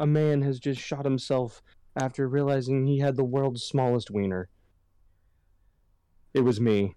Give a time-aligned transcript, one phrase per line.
[0.00, 1.62] a man has just shot himself
[1.94, 4.48] after realizing he had the world's smallest wiener.
[6.32, 6.96] It was me.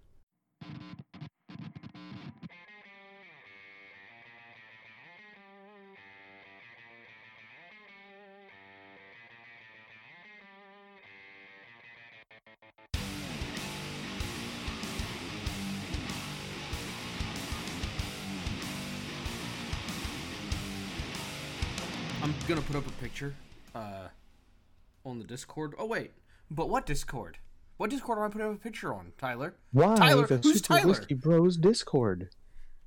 [25.04, 25.74] On the Discord.
[25.78, 26.12] Oh wait,
[26.50, 27.38] but what Discord?
[27.76, 29.56] What Discord am I putting up a picture on, Tyler?
[29.72, 30.88] Why Tyler, the who's Super Tyler?
[30.88, 32.30] Whiskey Bros Discord?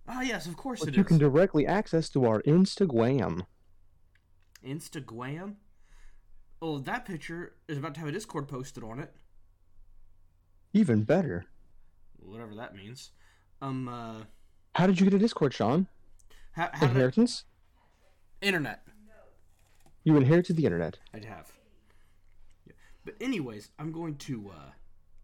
[0.08, 1.08] Ah, yes, of course Which you is.
[1.08, 3.46] can directly access to our Instagram.
[4.66, 5.56] Instagram.
[6.62, 9.14] Oh, that picture is about to have a Discord posted on it.
[10.74, 11.46] Even better.
[12.20, 13.12] Whatever that means.
[13.62, 14.22] Um, uh,
[14.76, 15.88] How did you get a Discord, Sean?
[16.54, 17.44] how, how I, Inheritance?
[18.42, 18.82] internet?
[20.04, 20.98] You inherited the internet.
[21.14, 21.52] I'd have.
[23.08, 24.72] But anyways, I'm going to uh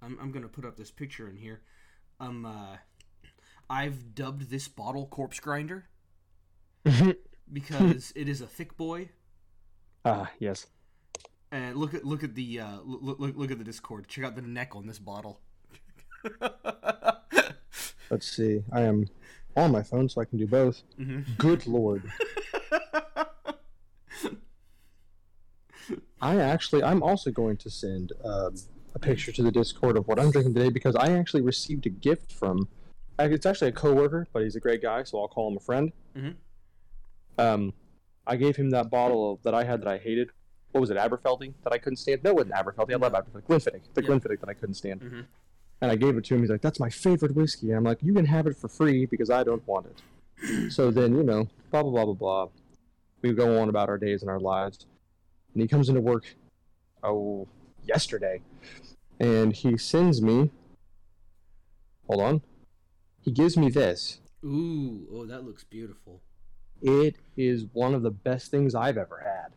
[0.02, 1.60] I'm I'm gonna put up this picture in here.
[2.18, 2.78] Um uh
[3.70, 5.84] I've dubbed this bottle corpse grinder
[7.52, 9.10] because it is a thick boy.
[10.06, 10.68] ah, yes.
[11.52, 14.08] And look at look at the uh look look, look at the Discord.
[14.08, 15.42] Check out the neck on this bottle.
[18.10, 18.64] Let's see.
[18.72, 19.10] I am
[19.58, 20.84] on my phone, so I can do both.
[20.98, 21.38] Mhm.
[21.38, 22.10] Good lord.
[26.24, 28.56] I actually, I'm also going to send um,
[28.96, 31.90] a picture to the Discord of what I'm drinking today because I actually received a
[31.90, 32.70] gift from.
[33.20, 35.92] It's actually a coworker, but he's a great guy, so I'll call him a friend.
[36.16, 36.36] Mhm.
[37.38, 37.74] Um,
[38.26, 40.30] I gave him that bottle that I had that I hated.
[40.72, 42.24] What was it, Aberfeldy that I couldn't stand?
[42.24, 42.94] No, it wasn't Aberfeldy.
[42.94, 43.44] I love Aberfeldy.
[43.44, 44.08] Glenfiddich, the Yeah.
[44.10, 45.02] Glenfiddich that I couldn't stand.
[45.02, 45.26] Mhm.
[45.82, 46.40] And I gave it to him.
[46.42, 49.06] He's like, "That's my favorite whiskey." And I'm like, "You can have it for free
[49.06, 52.48] because I don't want it." so then, you know, blah blah blah blah blah.
[53.22, 54.86] We go on about our days and our lives.
[55.54, 56.26] And he comes into work,
[57.04, 57.48] oh,
[57.86, 58.42] yesterday,
[59.20, 60.50] and he sends me.
[62.08, 62.42] Hold on.
[63.22, 64.20] He gives me this.
[64.44, 66.22] Ooh, oh that looks beautiful.
[66.82, 69.54] It is one of the best things I've ever had,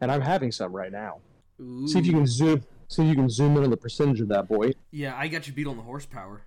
[0.00, 1.18] and I'm having some right now.
[1.60, 1.86] Ooh.
[1.88, 2.62] See if you can zoom.
[2.88, 5.46] See if you can zoom in on the percentage of that boy Yeah, I got
[5.46, 6.46] you beat on the horsepower.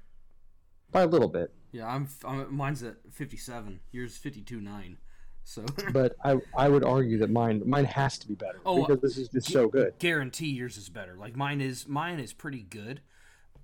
[0.91, 1.53] by a little bit.
[1.71, 3.79] Yeah, I'm, I'm mine's at 57.
[3.91, 4.95] Yours 52.9.
[5.43, 9.01] So But I I would argue that mine mine has to be better Oh, because
[9.01, 9.93] this is just so good.
[9.99, 11.15] guarantee yours is better.
[11.17, 13.01] Like mine is mine is pretty good.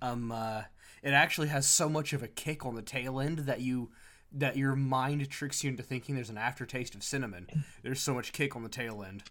[0.02, 0.62] Um uh
[1.02, 3.90] it actually has so much of a kick on the tail end that you
[4.32, 7.46] that your mind tricks you into thinking there's an aftertaste of cinnamon.
[7.82, 9.22] There's so much kick on the tail end.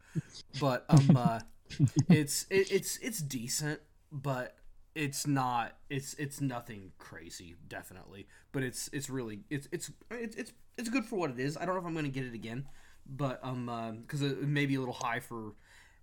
[0.60, 1.40] But um uh
[2.10, 3.82] it's it, it's it's decent,
[4.12, 4.56] but
[4.98, 10.90] it's not it's it's nothing crazy definitely but it's it's really it's it's it's it's,
[10.90, 11.56] good for what it is.
[11.56, 12.68] I don't know if i'm gonna get it again
[13.06, 15.54] but um because it may be a little high for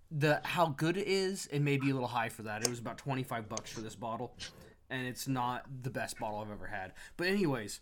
[0.09, 2.63] the how good it is it may be a little high for that.
[2.63, 4.37] It was about 25 bucks for this bottle
[4.89, 6.93] and it's not the best bottle i've ever had.
[7.17, 7.81] But anyways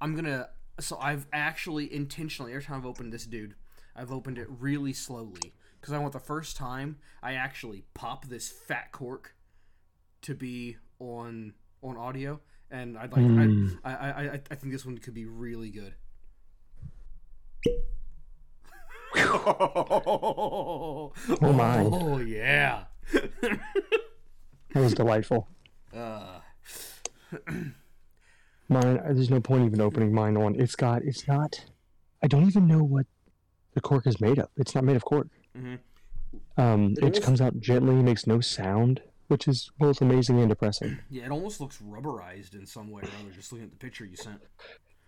[0.00, 0.48] i'm gonna
[0.80, 3.54] so i've actually intentionally every time i've opened this dude
[3.94, 8.48] i've opened it really slowly because i want the first time i actually pop this
[8.48, 9.36] fat cork
[10.22, 11.52] to be on
[11.82, 12.40] on audio
[12.70, 13.78] and i'd like Mm.
[13.84, 15.94] I, I i i think this one could be really good
[19.16, 21.78] oh, my.
[21.84, 22.84] oh yeah
[24.72, 25.48] That was delightful.
[25.96, 26.40] uh,
[28.68, 30.58] Mine, uh, there's no point even opening mine on.
[30.58, 31.62] It's got, it's not.
[32.22, 33.04] I don't even know what
[33.74, 34.48] the cork is made of.
[34.56, 35.28] It's not made of cork.
[35.58, 35.78] Mhm.
[36.56, 40.48] Um, It it is- comes out gently, makes no sound, which is both amazing and
[40.50, 40.98] depressing.
[41.10, 44.04] yeah it almost looks rubberized in some way or other just looking at the picture
[44.04, 44.40] you sent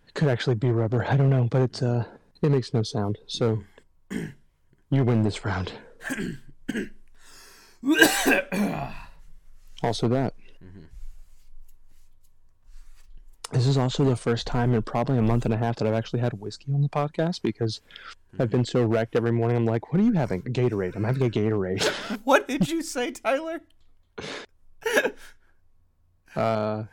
[0.08, 1.04] It could actually be rubber.
[1.04, 2.04] I don't know, but it's uh,
[2.42, 3.18] it makes no sound.
[3.26, 3.62] So
[4.10, 5.72] you win this round.
[9.82, 10.32] Also, that.
[10.64, 10.84] Mhm.
[13.52, 15.92] This is also the first time in probably a month and a half that I've
[15.94, 17.82] actually had whiskey on the podcast because
[18.38, 19.56] I've been so wrecked every morning.
[19.58, 20.40] I'm like, what are you having?
[20.46, 20.96] A Gatorade.
[20.96, 21.82] I'm having a Gatorade.
[22.24, 23.60] what did you say tyler
[26.36, 26.86] Uh,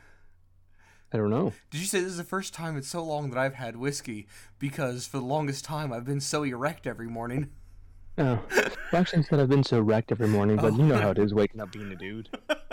[1.12, 1.52] I don't know.
[1.72, 4.28] Did you say this is the first time in so long that I've had whiskey?
[4.60, 7.50] Because for the longest time I've been so erect every morning.
[8.20, 11.10] Oh, well, actually, I said I've been so wrecked every morning, but you know how
[11.10, 12.30] it is waking up being a dude.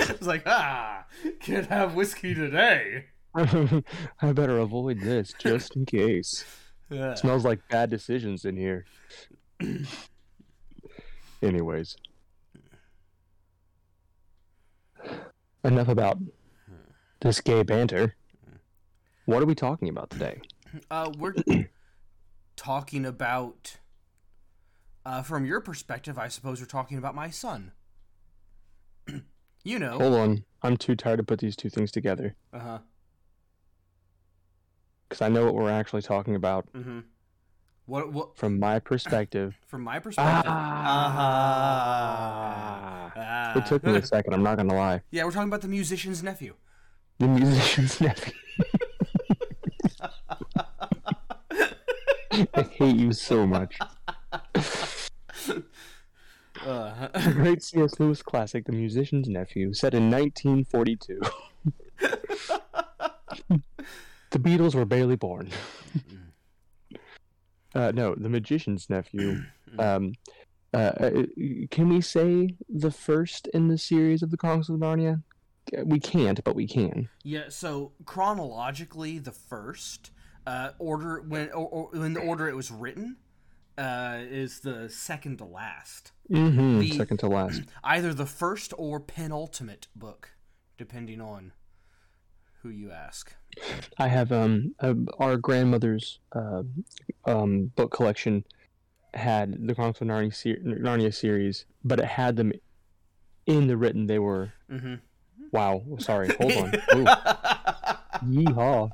[0.00, 1.04] It's like, ah,
[1.40, 3.06] can't have whiskey today.
[3.34, 6.44] I better avoid this just in case.
[6.88, 7.14] Yeah.
[7.14, 8.86] smells like bad decisions in here.
[11.42, 11.96] Anyways,
[15.64, 16.18] enough about
[17.20, 18.14] this gay banter.
[19.26, 20.40] What are we talking about today?
[20.90, 21.32] Uh, we're
[22.56, 23.78] talking about
[25.06, 27.72] Uh, from your perspective, I suppose we're talking about my son.
[29.64, 29.98] you know.
[29.98, 30.44] Hold on.
[30.62, 32.78] I'm too tired to put these two things together Uh huh.
[35.08, 37.00] because I know what we're actually talking about Mm-hmm.
[37.86, 38.12] What?
[38.12, 38.36] What?
[38.36, 39.56] from my perspective.
[39.66, 40.44] From my perspective.
[40.46, 41.14] Ah.
[41.16, 42.87] Ah.
[43.58, 44.32] It took me a second.
[44.34, 45.02] I'm not gonna lie.
[45.10, 46.54] yeah, we're talking about the musician's nephew.
[47.18, 48.32] The musician's nephew.
[52.54, 53.76] I hate you so much.
[56.64, 57.98] Uh, The great C.S.
[57.98, 61.20] Lewis classic, The Musician's Nephew, set in 1942.
[64.30, 65.50] the Beatles were barely born.
[67.74, 69.42] uh, no, The Magician's Nephew.
[69.78, 70.14] Um,
[70.78, 71.22] uh, uh,
[71.70, 75.22] can we say the first in the series of the Chronicles of Narnia?
[75.84, 77.08] We can't, but we can.
[77.24, 77.44] yeah.
[77.48, 80.12] So chronologically, the first
[80.46, 83.16] uh, order when or, or in the order it was written
[83.76, 86.12] uh, is the second to last.
[86.30, 86.80] Mm-hmm.
[86.80, 87.62] The- Second to last.
[87.84, 90.30] Either the first or penultimate book,
[90.78, 91.52] depending on
[92.62, 93.34] who you ask.
[93.98, 96.62] I have um uh, our grandmother's uh,
[97.24, 98.44] um book collection
[99.14, 102.52] had the Chronicles of Narnia, ser- Narnia series, but it had them
[103.46, 104.06] in the written.
[104.06, 104.94] They were Mm-hmm.
[105.52, 105.82] wow.
[105.98, 106.74] Sorry, hold on.
[106.94, 107.04] Ooh,
[108.44, 108.90] yeehaw!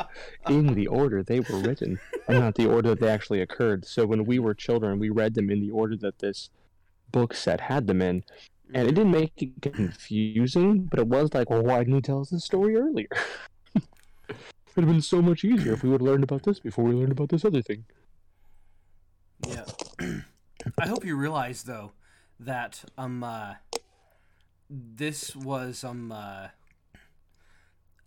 [0.48, 3.84] In the order they were written, and not the order that they actually occurred.
[3.86, 6.50] So when we were children, we read them in the order that this
[7.10, 8.24] book set had them in,
[8.72, 12.20] and it didn't make it confusing, but it was like, well, why didn't he tell
[12.20, 13.08] us the story earlier?
[14.76, 16.84] It would have been so much easier if we would have learned about this before
[16.84, 17.84] we learned about this other thing.
[19.46, 19.64] Yeah.
[20.00, 21.92] I hope you realize though
[22.40, 23.54] that um uh,
[24.70, 26.48] this was um uh,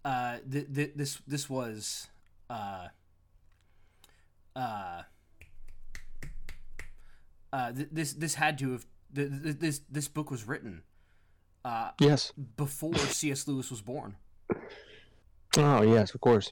[0.06, 2.08] uh th- th- this this was
[2.50, 2.88] uh
[4.56, 5.02] uh
[7.54, 8.86] uh th- this this had to have
[9.16, 10.82] th- th- this this book was written
[11.64, 12.34] uh Yes.
[12.58, 13.48] before C.S.
[13.48, 14.16] Lewis was born
[15.60, 16.52] Oh, yes, of course.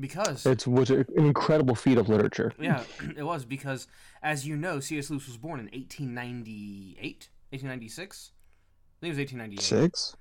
[0.00, 2.52] Because It was an incredible feat of literature.
[2.60, 2.82] Yeah,
[3.16, 3.86] it was because,
[4.22, 5.10] as you know, C.S.
[5.10, 8.32] Lewis was born in 1898, 1896.
[8.32, 9.62] I think it was 1898.
[9.62, 10.16] Six?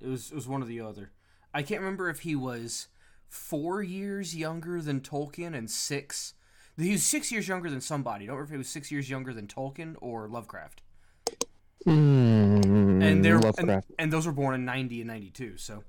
[0.00, 1.10] It was it was one or the other.
[1.54, 2.88] I can't remember if he was
[3.28, 6.34] four years younger than Tolkien and six.
[6.76, 8.24] He was six years younger than somebody.
[8.24, 10.82] I don't remember if he was six years younger than Tolkien or Lovecraft.
[11.86, 13.90] Mm, And they're and, Lovecraft.
[13.98, 15.56] and those were born in 90 and 92.
[15.56, 15.84] So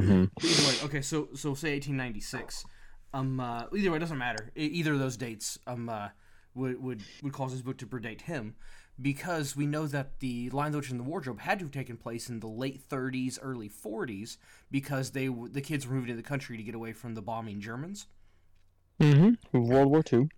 [0.00, 1.02] hmm either way, okay.
[1.02, 2.64] So so say 1896.
[3.14, 3.40] Um.
[3.40, 4.50] Uh, either way, it doesn't matter.
[4.56, 6.08] E- either of those dates um uh,
[6.54, 8.54] would would would cause this book to predate him,
[9.00, 11.96] because we know that the Lion, the Witch, and the Wardrobe had to have taken
[11.96, 14.36] place in the late 30s, early 40s,
[14.70, 17.60] because they the kids were moving to the country to get away from the bombing
[17.60, 18.06] Germans.
[19.00, 19.58] Mm-hmm.
[19.58, 20.28] World War Two.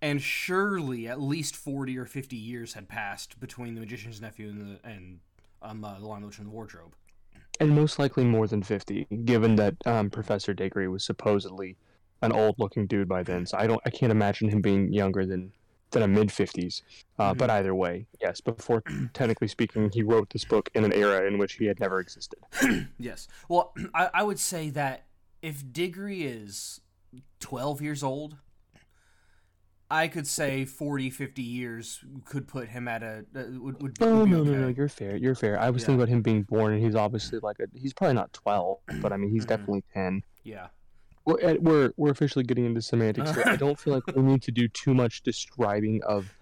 [0.00, 4.60] And surely at least 40 or 50 years had passed between the Magician's Nephew and
[4.60, 5.20] the and
[5.62, 6.94] um uh, the Lion, the Witch, and the Wardrobe.
[7.60, 11.76] And most likely more than 50, given that um, Professor Diggory was supposedly
[12.22, 13.46] an old-looking dude by then.
[13.46, 15.52] So I don't, I can't imagine him being younger than
[15.90, 16.82] than a mid 50s.
[17.18, 18.40] Uh, But either way, yes.
[18.40, 18.82] Before,
[19.14, 22.38] technically speaking, he wrote this book in an era in which he had never existed.
[22.98, 23.26] Yes.
[23.48, 25.04] Well, I, I would say that
[25.40, 26.80] if Diggory is
[27.40, 28.36] 12 years old,
[29.90, 33.24] I could say 40, 50 years could put him at a.
[33.34, 34.50] Uh, would, would, Oh would be no, okay.
[34.50, 34.68] no, no!
[34.68, 35.16] You're fair.
[35.16, 35.58] You're fair.
[35.58, 35.86] I was Yeah.
[35.86, 37.66] thinking about him being born, and he's obviously like a.
[37.74, 39.48] He's probably not 12, but I mean, he's Mhm.
[39.48, 40.22] definitely 10.
[40.44, 40.66] Yeah.
[41.24, 43.44] We're, eh, we're we're officially getting into semantics here.
[43.46, 46.34] I don't feel like we need to do too much describing of,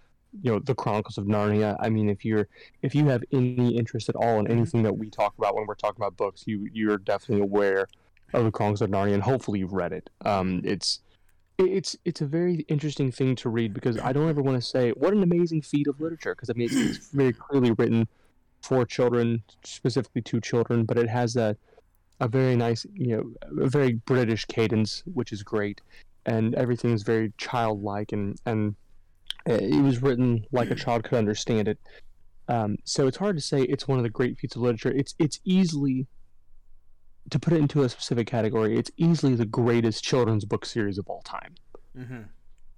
[0.42, 1.76] you know, the Chronicles of Narnia.
[1.80, 2.48] I mean, if you're
[2.82, 5.74] if you have any interest at all in anything that we talk about when we're
[5.74, 7.86] talking about books, you you're definitely aware
[8.34, 10.10] of the Chronicles of Narnia, and hopefully you've read it.
[10.24, 11.02] Um, it's it-
[11.58, 14.90] it's it's a very interesting thing to read because I don't ever want to say
[14.90, 18.08] what an amazing feat of literature because I mean it's, it's very clearly written
[18.62, 21.56] for children, specifically to children, but it has a
[22.18, 25.82] a very nice, you know, a very British cadence, which is great,
[26.24, 28.74] and everything is very childlike and and
[29.48, 31.78] uh, it was written like a child could understand it.
[32.48, 34.92] Um, so it's hard to say it's one of the great feats of literature.
[34.92, 36.06] It's it's easily
[37.30, 38.78] to put it into a specific category.
[38.78, 41.54] It's easily the greatest children's book series of all time.
[41.96, 42.22] Mm-hmm.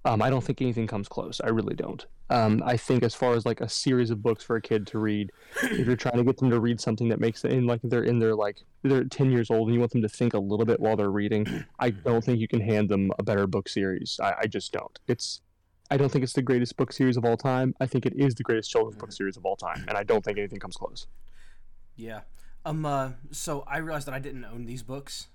[0.05, 1.41] Um, I don't think anything comes close.
[1.43, 2.05] I really don't.
[2.29, 4.99] Um, I think as far as like a series of books for a kid to
[4.99, 5.31] read,
[5.63, 8.03] if you're trying to get them to read something that makes it in like they're
[8.03, 10.65] in their like they're 10 years old and you want them to think a little
[10.65, 14.19] bit while they're reading, I don't think you can hand them a better book series.
[14.23, 14.97] I, I just don't.
[15.07, 15.41] It's
[15.91, 17.73] I don't think it's the greatest book series of all time.
[17.79, 20.23] I think it is the greatest children's book series of all time, and I don't
[20.23, 21.07] think anything comes close.
[21.95, 22.21] Yeah.
[22.69, 22.85] Um.
[22.85, 25.27] Uh, so I realized that I didn't own these books.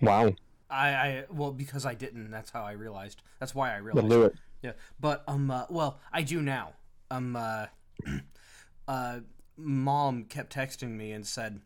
[0.00, 0.34] Wow,
[0.70, 2.30] I, I well because I didn't.
[2.30, 3.20] That's how I realized.
[3.40, 4.08] That's why I realized.
[4.08, 4.34] do it.
[4.62, 6.74] Yeah, but um, uh, well, I do now.
[7.10, 7.66] Um, uh,
[8.88, 9.20] uh,
[9.56, 11.60] mom kept texting me and said,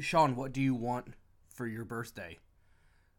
[0.00, 1.08] "Sean, what do you want
[1.54, 2.38] for your birthday?"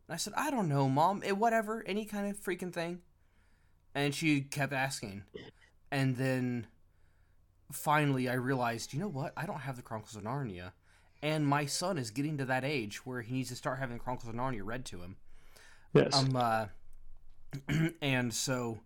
[0.07, 1.21] And I said, "I don't know, mom.
[1.21, 3.01] It, whatever, any kind of freaking thing."
[3.93, 5.25] And she kept asking,
[5.91, 6.65] and then
[7.73, 9.33] finally I realized, you know what?
[9.35, 10.71] I don't have the Chronicles of Narnia,
[11.21, 14.03] and my son is getting to that age where he needs to start having the
[14.03, 15.17] Chronicles of Narnia read to him.
[15.93, 16.15] Yes.
[16.15, 16.65] Um, uh,
[18.01, 18.79] and so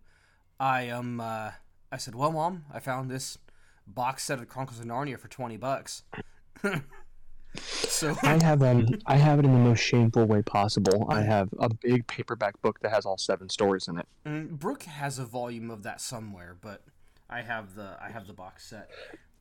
[0.60, 1.52] I um uh,
[1.90, 3.38] I said, "Well, mom, I found this
[3.86, 6.02] box set of Chronicles of Narnia for twenty bucks."
[7.56, 11.06] so I have um I have it in the most shameful way possible.
[11.08, 14.06] I have a big paperback book that has all seven stories in it.
[14.26, 16.82] Mm, Brooke has a volume of that somewhere, but
[17.30, 18.90] I have the I have the box set.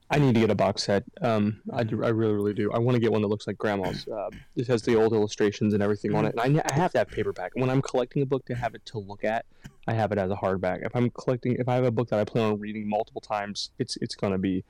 [0.10, 1.04] I need to get a box set.
[1.22, 2.72] Um, I, do, I really, really do.
[2.72, 4.08] I want to get one that looks like grandma's.
[4.08, 6.34] Uh, it has the old illustrations and everything on it.
[6.42, 7.52] And I, I have to have paperback.
[7.56, 9.46] When I'm collecting a book to have it to look at,
[9.86, 10.86] I have it as a hardback.
[10.86, 13.72] If I'm collecting, if I have a book that I plan on reading multiple times,
[13.80, 14.64] it's it's gonna be,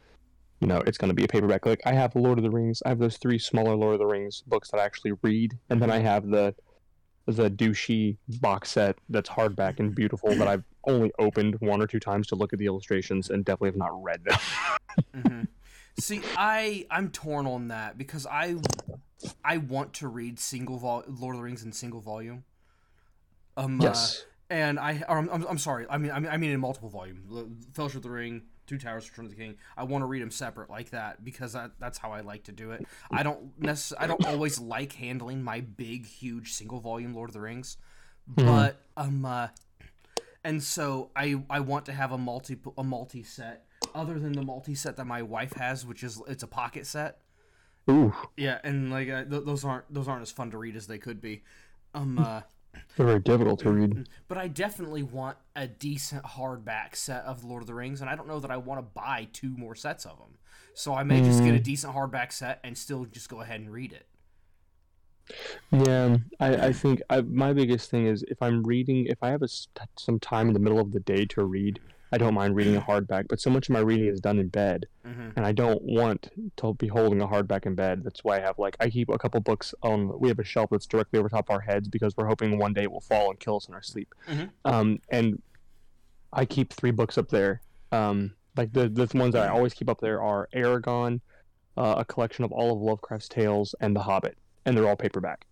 [0.59, 1.67] you know, it's gonna be a paperback.
[1.67, 2.81] Like I have Lord of the Rings.
[2.83, 5.79] I have those three smaller Lord of the Rings books that I actually read, and
[5.79, 6.55] then I have the
[7.27, 11.99] the douchey box set that's hardback and beautiful that I've only opened one or two
[11.99, 14.39] times to look at the illustrations and definitely have not read them.
[15.13, 15.43] hmm
[15.99, 18.57] See, I I'm torn on that because I
[19.43, 22.43] I want to read single vol Lord of the Rings in single volume.
[23.55, 24.23] Um, uh, yes.
[24.49, 25.87] and I or I'm, I'm, I'm sorry.
[25.89, 27.57] I mean I mean I mean in multiple volume.
[27.73, 29.55] Fellowship of the Ring, Two Towers, Return of the King.
[29.75, 32.51] I want to read them separate like that because that, that's how I like to
[32.51, 32.85] do it.
[33.09, 37.33] I don't necess- I don't always like handling my big huge single volume Lord of
[37.33, 37.77] the Rings,
[38.27, 39.47] but um uh,
[40.47, 44.41] and so I I want to have a multi a multi set other than the
[44.41, 47.19] multi set that my wife has, which is it's a pocket set.
[47.89, 50.87] Ooh, Yeah, and like uh, th- those aren't those aren't as fun to read as
[50.87, 51.43] they could be.
[51.93, 52.41] Um, uh,
[52.95, 54.07] they're very difficult to read.
[54.29, 58.15] but I definitely want a decent hardback set of Lord of the Rings, and I
[58.15, 60.37] don't know that I want to buy two more sets of them.
[60.73, 63.71] So I may just get a decent hardback set and still just go ahead and
[63.71, 64.05] read it.
[65.71, 69.43] Yeah, I, I think I, my biggest thing is if I'm reading, if I have
[69.43, 69.47] a,
[69.97, 71.79] some time in the middle of the day to read,
[72.11, 73.27] I don't mind reading a hardback.
[73.27, 76.29] But so much of my reading is done in bed, hmm and I don't want
[76.55, 78.03] to be holding a hardback in bed.
[78.03, 80.17] That's why I have like I keep a couple books on.
[80.19, 82.83] We have a shelf that's directly over top our heads because we're hoping one day
[82.83, 84.13] it will fall and kill us in our sleep.
[84.27, 84.49] Mhm.
[84.65, 85.41] Um, and
[86.31, 87.61] I keep three books up there.
[87.91, 91.19] Um, like the the ones that I always keep up there are Eragon,
[91.75, 94.37] uh, a collection of all of Lovecraft's tales, and The Hobbit,
[94.67, 95.45] and they're all paperback.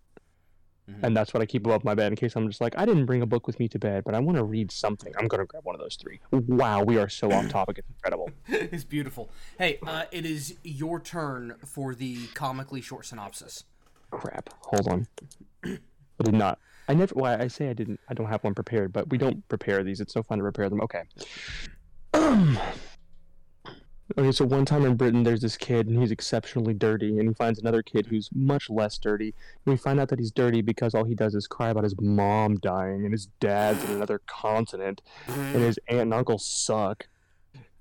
[0.88, 1.02] Mhm.
[1.02, 3.06] And that's what I keep above my bed in case I'm just like I didn't
[3.06, 5.12] bring a book with me to bed, but I want to read something.
[5.18, 6.20] I'm gonna grab one of those three.
[6.30, 7.78] Wow, we are so off topic.
[7.78, 8.30] It's incredible.
[8.46, 9.30] it's beautiful.
[9.58, 13.64] Hey, uh, it is your turn for the comically short synopsis.
[14.12, 14.50] Crap.
[14.60, 15.06] Hold on.
[15.64, 16.60] I did not.
[16.88, 17.14] I never.
[17.16, 17.98] Why I say I didn't.
[18.08, 20.00] I don't have one prepared, but we don't prepare these.
[20.00, 20.80] It's so fun to prepare them.
[20.82, 21.02] Okay.
[24.16, 27.34] Okay, so one time in Britain, there's this kid, and he's exceptionally dirty, and he
[27.34, 29.34] finds another kid who's much less dirty.
[29.64, 32.00] And we find out that he's dirty because all he does is cry about his
[32.00, 37.08] mom dying, and his dad's in another continent, and his aunt and uncle suck.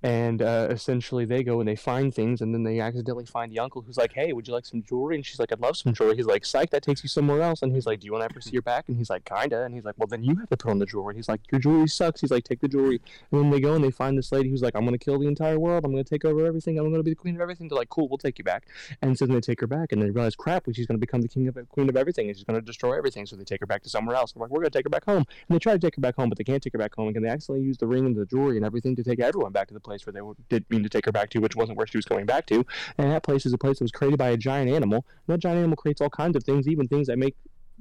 [0.06, 3.58] And uh, essentially, they go and they find things, and then they accidentally find the
[3.58, 5.96] uncle who's like, "Hey, would you like some jewelry?" And she's like, "I'd love some
[5.96, 8.22] jewelry." He's like, "Psych, that takes you somewhere else." And he's like, "Do you want
[8.22, 10.36] to ever see your back?" And he's like, "Kinda." And he's like, "Well, then you
[10.36, 12.62] have to put on the jewelry." and He's like, "Your jewelry sucks." He's like, "Take
[12.62, 15.00] the jewelry." And then they go and they find this lady who's like, "I'm gonna
[15.00, 15.84] kill the entire world.
[15.84, 16.78] I'm gonna take over everything.
[16.78, 18.68] I'm gonna be the queen of everything." They're like, "Cool, we'll take you back."
[19.02, 21.28] And so then they take her back, and they realize, "Crap, she's gonna become the
[21.28, 23.82] king of queen of everything, and she's gonna destroy everything." So they take her back
[23.82, 24.34] to somewhere else.
[24.34, 26.16] They're like, "We're gonna take her back home." And they try to take her back
[26.16, 27.08] home, but they can't take her back home.
[27.08, 29.68] And they accidentally use the ring and the jewelry and everything to take everyone back
[29.70, 31.88] to the place where they did mean to take her back to, which wasn't where
[31.88, 32.66] she was going back to.
[32.98, 35.06] And that place is a place that was created by a giant animal.
[35.28, 37.36] And that giant animal creates all kinds of things, even things that make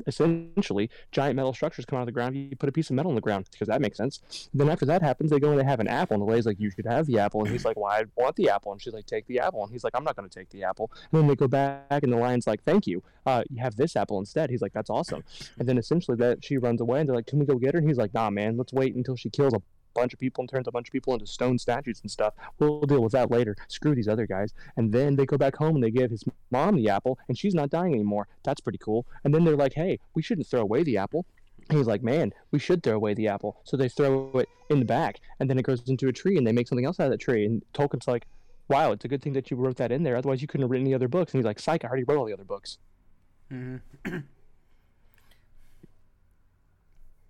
[0.06, 2.36] essentially giant metal structures come out of the ground.
[2.36, 4.48] You put a piece of metal in the ground because that makes sense.
[4.52, 6.60] Then after that happens, they go and they have an apple, and the lady's like,
[6.60, 8.92] "You should have the apple," and he's like, "Well, I want the apple," and she's
[8.92, 11.20] like, "Take the apple," and he's like, "I'm not going to take the apple." And
[11.20, 13.02] then they go back, and the lion's like, "Thank you.
[13.26, 15.24] Uh, you have this apple instead." He's like, "That's awesome."
[15.58, 17.78] And then essentially that she runs away, and they're like, "Can we go get her?"
[17.78, 18.56] And he's like, "Nah, man.
[18.56, 19.62] Let's wait until she kills a
[19.94, 22.34] bunch of people and turns a bunch of people into stone statues and stuff.
[22.58, 23.56] We'll deal with that later.
[23.68, 24.52] Screw these other guys.
[24.76, 27.54] And then they go back home and they give his mom the apple, and she's
[27.54, 28.28] not dying anymore.
[28.42, 29.06] That's pretty cool.
[29.24, 31.26] And then they're like, hey, we shouldn't throw away the apple.
[31.68, 33.60] And he's like, man, we should throw away the apple.
[33.64, 36.46] So they throw it in the back, and then it goes into a tree, and
[36.46, 37.46] they make something else out of that tree.
[37.46, 38.26] And Tolkien's like,
[38.68, 40.16] wow, it's a good thing that you wrote that in there.
[40.16, 41.32] Otherwise, you couldn't have written any other books.
[41.32, 42.78] And he's like, psych, I already wrote all the other books.
[43.50, 43.76] hmm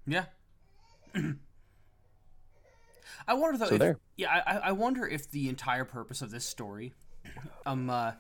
[0.07, 0.25] yeah.
[3.27, 3.67] I wonder though.
[3.67, 3.99] So if, there.
[4.17, 6.93] Yeah, I, I- wonder if the entire purpose of this story,
[7.67, 8.13] um, uh,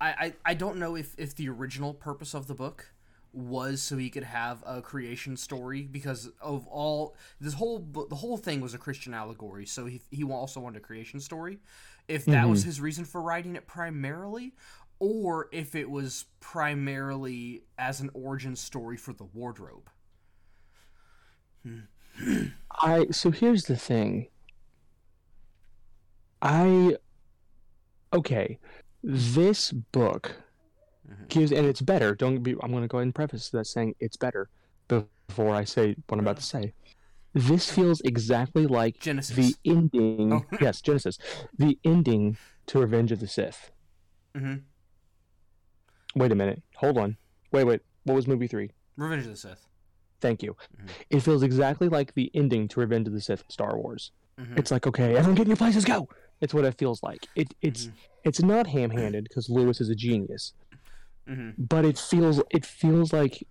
[0.00, 2.92] I, I, I don't know if if the original purpose of the book
[3.32, 8.36] was so he could have a creation story because of all this whole the whole
[8.36, 9.66] thing was a Christian allegory.
[9.66, 11.58] So he he also wanted a creation story.
[12.06, 12.50] If that mm-hmm.
[12.50, 14.54] was his reason for writing it primarily,
[14.98, 19.90] or if it was primarily as an origin story for the wardrobe.
[22.70, 24.28] I so here's the thing.
[26.40, 26.96] I
[28.12, 28.58] okay,
[29.02, 30.36] this book
[31.08, 31.24] mm-hmm.
[31.28, 32.14] gives and it's better.
[32.14, 34.48] Don't be I'm going to go ahead and preface that saying it's better
[34.88, 36.72] before I say what I'm about to say.
[37.34, 39.36] This feels exactly like Genesis.
[39.36, 40.32] the ending.
[40.32, 40.44] Oh.
[40.60, 41.18] yes, Genesis.
[41.56, 43.70] The ending to Revenge of the Sith.
[44.34, 44.56] Mm-hmm.
[46.18, 46.62] Wait a minute.
[46.76, 47.16] Hold on.
[47.52, 47.80] Wait, wait.
[48.04, 48.70] What was movie three?
[48.96, 49.66] Revenge of the Sith.
[50.20, 50.56] Thank you.
[50.76, 50.86] Mm-hmm.
[51.10, 54.10] It feels exactly like the ending to Revenge of the Sith Star Wars.
[54.40, 54.58] Mm-hmm.
[54.58, 56.08] It's like, okay, everyone get in your places, go.
[56.40, 57.26] It's what it feels like.
[57.34, 57.96] It it's mm-hmm.
[58.24, 60.52] it's not ham-handed because Lewis is a genius,
[61.28, 61.50] mm-hmm.
[61.58, 63.44] but it feels it feels like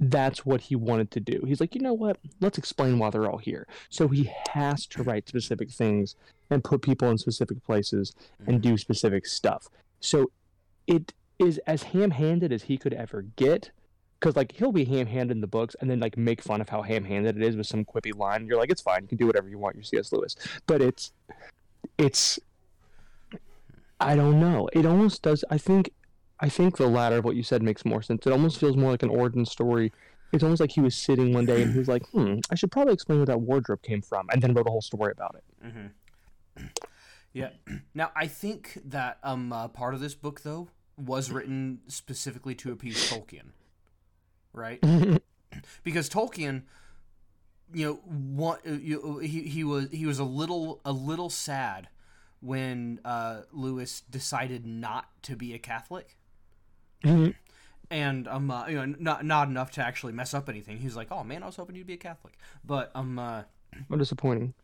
[0.00, 1.42] that's what he wanted to do.
[1.46, 2.18] He's like, you know what?
[2.40, 3.68] Let's explain why they're all here.
[3.88, 6.16] So he has to write specific things
[6.50, 8.12] and put people in specific places
[8.46, 8.70] and mm-hmm.
[8.70, 9.68] do specific stuff.
[10.00, 10.32] So
[10.88, 13.70] it is as ham-handed as he could ever get
[14.22, 16.80] because like he'll be ham-handed in the books and then like make fun of how
[16.80, 18.46] ham-handed it is with some quippy line.
[18.46, 19.02] You're like it's fine.
[19.02, 19.74] You can do whatever you want.
[19.74, 20.36] You're cs lewis.
[20.66, 21.12] But it's
[21.98, 22.38] it's
[24.00, 24.68] i don't know.
[24.72, 25.90] It almost does i think
[26.38, 28.24] i think the latter of what you said makes more sense.
[28.24, 29.92] It almost feels more like an origin story.
[30.32, 32.70] It's almost like he was sitting one day and he was like hmm i should
[32.70, 35.44] probably explain where that wardrobe came from and then wrote a whole story about it.
[35.66, 36.66] Mm-hmm.
[37.32, 37.50] yeah.
[37.92, 42.70] Now i think that um uh, part of this book though was written specifically to
[42.70, 43.50] appease Tolkien,
[44.52, 44.80] right?
[45.84, 46.62] because Tolkien,
[47.72, 51.88] you know, what you, he he was he was a little a little sad
[52.40, 56.16] when uh, Lewis decided not to be a Catholic.
[57.04, 57.30] Mm-hmm.
[57.90, 60.78] And um, uh, you know, not not enough to actually mess up anything.
[60.78, 63.42] He was like, "Oh man, I was hoping you'd be a Catholic," but um, uh,
[63.88, 64.54] what disappointing.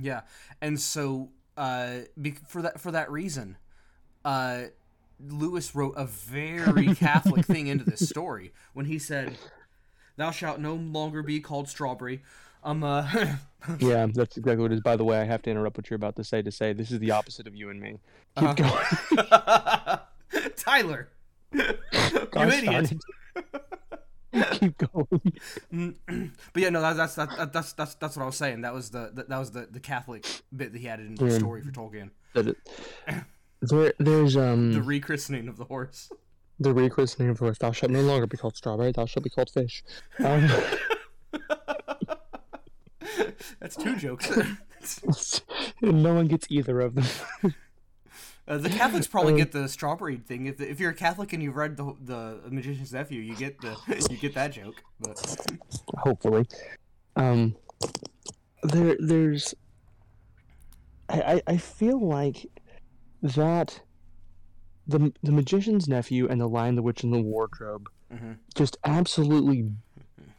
[0.00, 0.22] Yeah,
[0.60, 3.56] and so uh, be- for that for that reason,
[4.24, 4.64] uh,
[5.20, 9.38] Lewis wrote a very Catholic thing into this story when he said,
[10.16, 12.22] "Thou shalt no longer be called strawberry."
[12.62, 13.06] Um, uh,
[13.78, 14.80] yeah, that's exactly what it is.
[14.80, 16.90] By the way, I have to interrupt what you're about to say to say this
[16.90, 17.98] is the opposite of you and me.
[18.38, 19.98] Keep uh,
[20.34, 21.08] going, Tyler.
[21.52, 21.62] you
[22.34, 22.92] idiot.
[24.52, 25.94] Keep going.
[26.52, 28.62] but yeah, no, that's that's that, that's that's that's what I was saying.
[28.62, 31.62] That was the that, was the the Catholic bit that he added into the story
[31.62, 32.10] for Tolkien.
[33.68, 36.10] There, there's um the rechristening of the horse.
[36.58, 37.58] The rechristening of the horse.
[37.58, 38.92] Thou shalt no longer be called strawberry.
[38.92, 39.84] Thou shalt be called fish.
[40.18, 40.48] Um,
[43.60, 44.30] That's two jokes.
[45.82, 47.04] no one gets either of them.
[48.48, 50.46] Uh, the Catholics probably um, get the strawberry thing.
[50.46, 53.76] If, if you're a Catholic and you've read the the Magician's Nephew, you get the
[54.10, 54.82] you get that joke.
[55.00, 55.18] But
[55.98, 56.46] hopefully,
[57.16, 57.56] um,
[58.62, 59.54] there there's
[61.08, 62.46] I I feel like
[63.34, 63.80] that
[64.86, 68.32] the the magician's nephew and the lion, the witch, and the wardrobe mm-hmm.
[68.54, 69.70] just absolutely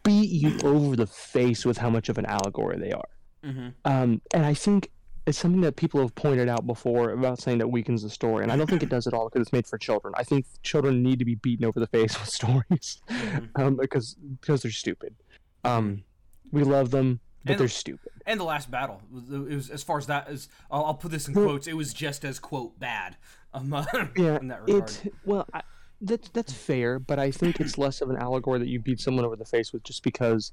[0.03, 3.09] beat you over the face with how much of an allegory they are.
[3.43, 3.67] Mm-hmm.
[3.85, 4.89] Um, and I think
[5.25, 8.51] it's something that people have pointed out before about saying that weakens the story, and
[8.51, 10.13] I don't think it does at all because it's made for children.
[10.17, 13.61] I think children need to be beaten over the face with stories mm-hmm.
[13.61, 15.15] um, because because they're stupid.
[15.63, 16.03] Um,
[16.51, 18.11] we love them, but and, they're stupid.
[18.27, 21.29] And the last battle, it was as far as that as I'll, I'll put this
[21.29, 21.65] in quotes.
[21.65, 23.15] It was just as quote bad.
[23.53, 23.73] Um,
[24.17, 24.91] yeah, in that regard.
[25.05, 25.61] It, well, I,
[26.01, 29.23] that's that's fair, but I think it's less of an allegory that you beat someone
[29.23, 30.51] over the face with just because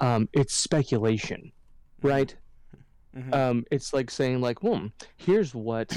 [0.00, 1.52] um, it's speculation,
[2.02, 2.34] right?
[3.16, 3.32] Mm-hmm.
[3.32, 5.96] Um, it's like saying like, hmm, here's what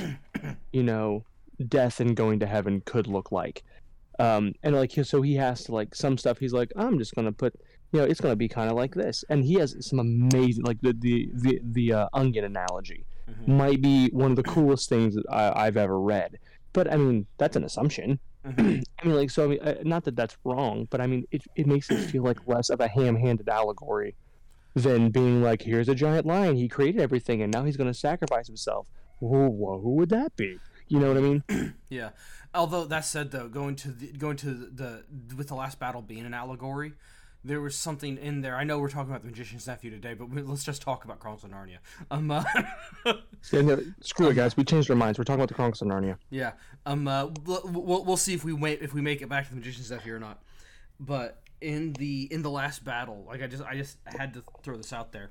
[0.72, 1.24] you know,
[1.68, 3.64] death and going to heaven could look like.
[4.20, 7.34] Um, and like so he has to like some stuff he's like i'm just gonna
[7.34, 7.54] put
[7.92, 9.24] you know, it's going to be kind of like this.
[9.30, 13.58] And he has some amazing, like the the the, the uh, onion analogy mm-hmm.
[13.58, 16.40] might be one of the coolest things that I, have ever read.
[16.74, 18.20] But I mean, that's an assumption.
[18.46, 18.82] Mm-hmm.
[19.00, 21.44] I mean, like, so I mean, uh, not that that's wrong, but I mean, it
[21.56, 24.16] it makes it feel like less of a ham-handed allegory
[24.76, 27.98] than being like, here's a giant lion, he created everything, and now he's going to
[27.98, 28.88] sacrifice himself.
[29.22, 30.60] Who, who would that be?
[30.90, 31.74] You know what I mean?
[31.90, 32.10] yeah.
[32.54, 36.02] Although that said, though, going to the, going to the, the with the last battle
[36.02, 36.94] being an allegory,
[37.46, 38.56] there was something in there.
[38.56, 41.20] I know we're talking about the Magician's Nephew today, but we, let's just talk about
[41.20, 41.78] Chronicles of Narnia.
[42.10, 42.44] Um, uh,
[43.52, 44.58] yeah, no, screw it, guys.
[44.58, 45.20] We changed our minds.
[45.20, 46.18] We're talking about the Chronicles of Narnia.
[46.32, 46.54] Yeah.
[46.86, 47.08] Um.
[47.08, 49.92] Uh, we'll, we'll see if we wait if we make it back to the Magician's
[49.92, 50.42] Nephew or not.
[51.00, 54.76] But in the in the last battle, like I just I just had to throw
[54.76, 55.30] this out there.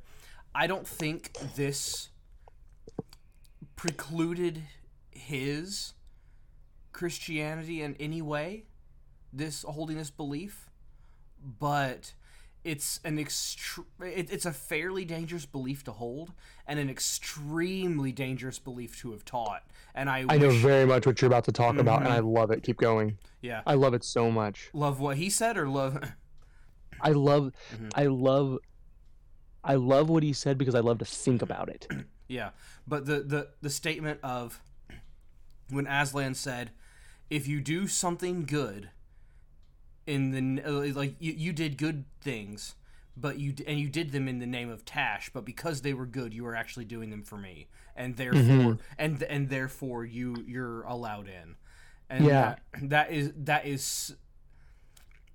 [0.55, 2.11] I don't think this
[3.75, 4.63] precluded
[5.11, 5.95] his
[6.93, 8.67] Christianity in any way.
[9.33, 10.71] This holding this belief
[11.45, 12.15] but
[12.65, 16.33] it's an extre- it, it's a fairly dangerous belief to hold
[16.67, 19.63] and an extremely dangerous belief to have taught.
[19.95, 22.29] And I I know very much what you're about to talk about, and I Mm-hmm.
[22.29, 22.63] love it.
[22.63, 23.19] Keep going.
[23.43, 23.61] yeah.
[23.67, 24.71] I love it so much.
[24.73, 25.99] Love what he said or love
[27.01, 27.91] I love, Mhm.
[27.95, 28.59] I love,
[29.63, 31.87] I love what he said because I love to think about it.
[32.29, 32.51] Yeah,
[32.87, 34.63] but the the the statement of
[35.69, 36.71] when Aslan said,
[37.29, 38.89] "If you do something good,
[40.07, 42.75] in the uh, like you, you did good things,
[43.17, 46.07] but you and you did them in the name of Tash, but because they were
[46.07, 48.79] good, you were actually doing them for me, and therefore Mhm.
[48.99, 51.57] and and therefore you you're allowed in."
[52.11, 52.41] And Yeah.
[52.41, 54.15] that, that is that is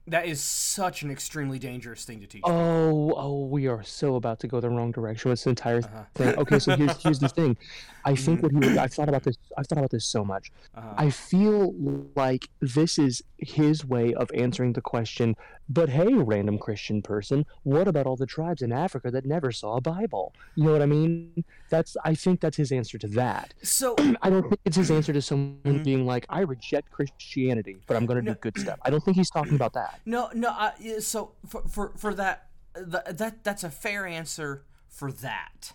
[0.10, 2.42] that is such an extremely dangerous thing to teach.
[2.46, 6.04] Oh, oh, we are so about to go the wrong direction with this entire Uh-huh.
[6.16, 6.36] thing.
[6.38, 7.58] Okay, so here's here's the thing.
[8.06, 8.78] I think what he was.
[8.78, 9.38] I've thought about this.
[9.58, 10.52] I've thought about this so much.
[10.76, 10.94] Uh-huh.
[10.98, 11.74] I feel
[12.16, 15.36] like this is his way of answering the question.
[15.72, 19.78] But hey, random Christian person, what about all the tribes in Africa that never saw
[19.78, 20.34] a Bible?
[20.56, 21.44] You know what I mean?
[21.70, 21.96] That's.
[22.04, 23.54] I think that's his answer to that.
[23.62, 25.84] so I don't think it's his answer to someone Mhm.
[25.84, 28.34] being like, I reject Christianity, but I'm going to No.
[28.34, 28.80] do good stuff.
[28.84, 29.99] I don't think he's talking about that.
[30.06, 30.50] No, no.
[30.50, 35.74] Uh, so for for for that, th- that that's a fair answer for that.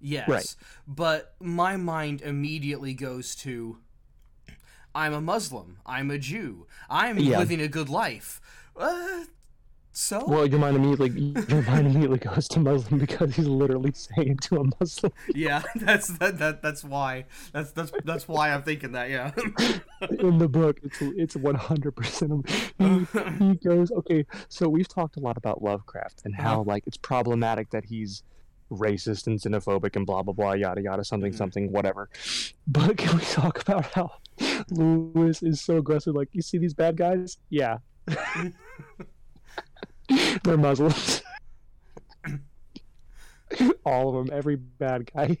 [0.00, 0.54] Yes, Right.
[0.86, 3.78] but my mind immediately goes to,
[4.94, 5.78] I'm a Muslim.
[5.84, 6.68] I'm a Jew.
[6.88, 7.38] I'm Yeah.
[7.40, 8.40] living a good life.
[8.76, 9.24] Uh,
[9.98, 11.10] so Well, your mind immediately
[11.48, 15.12] your mind immediately goes to Muslim because he's literally saying to a Muslim.
[15.34, 19.10] yeah, that's that, that that's why that's that's that's why I'm thinking that.
[19.10, 19.32] Yeah.
[20.20, 22.48] In the book, it's it's one hundred percent.
[23.38, 24.24] He goes okay.
[24.48, 28.22] So we've talked a lot about Lovecraft and how like it's problematic that he's
[28.70, 31.36] racist and xenophobic and blah blah blah yada yada something Mhm.
[31.38, 32.08] something whatever.
[32.66, 34.10] But can we talk about how
[34.70, 36.14] Lewis is so aggressive?
[36.14, 37.38] Like you see these bad guys?
[37.50, 37.78] Yeah,
[40.44, 41.22] they're Muslims.
[43.84, 45.38] All of them, every bad guy.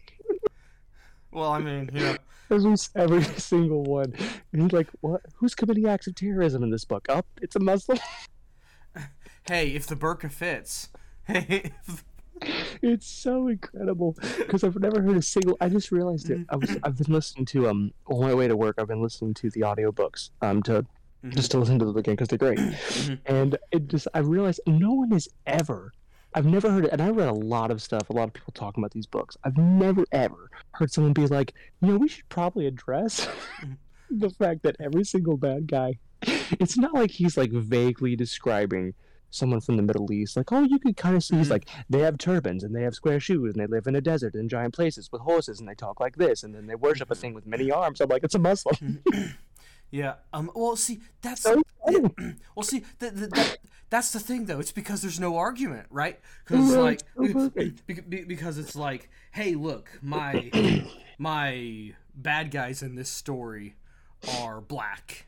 [1.30, 2.16] well, I mean, you know,
[2.50, 4.14] Every, every single one.
[4.52, 5.20] And he's like, what?
[5.36, 7.04] Who's committing acts of terrorism in this book?
[7.10, 7.98] Oh, it's a Muslim.
[9.46, 10.88] hey, if the burqa fits,
[11.26, 11.72] hey,
[12.80, 15.56] It's so incredible because I've never heard a single.
[15.60, 16.46] I just realized it.
[16.48, 16.76] I was.
[16.82, 18.76] I've been listening to um on my way to work.
[18.78, 20.86] I've been listening to the audiobooks um to
[21.24, 21.34] Mhm.
[21.34, 22.58] just to listen to them again because they're great.
[22.58, 23.18] Mhm.
[23.26, 25.92] And it just I realized no one has ever.
[26.34, 28.10] I've never heard it, and I read a lot of stuff.
[28.10, 29.36] A lot of people talking about these books.
[29.44, 33.26] I've never ever heard someone be like, you know, we should probably address
[34.10, 35.98] the fact that every single bad guy.
[36.60, 38.94] It's not like he's like vaguely describing
[39.30, 40.36] someone from the Middle East.
[40.36, 41.50] Like, oh, you could kind of see he's Mhm.
[41.50, 44.34] like they have turbans and they have square shoes and they live in a desert
[44.34, 47.14] in giant places with horses and they talk like this and then they worship a
[47.14, 48.00] thing with many arms.
[48.00, 49.02] I'm like, it's a Muslim.
[49.90, 50.14] Yeah.
[50.32, 50.50] Um.
[50.54, 52.08] Well, see, that's So Yeah,
[52.54, 53.58] well, see, th- th- that,
[53.90, 54.60] that's the thing, though.
[54.60, 56.18] It's because there's no argument, right?
[56.44, 60.50] Because like, it's be- be- because it's like, hey, look, my
[61.18, 63.76] my bad guys in this story
[64.40, 65.26] are black.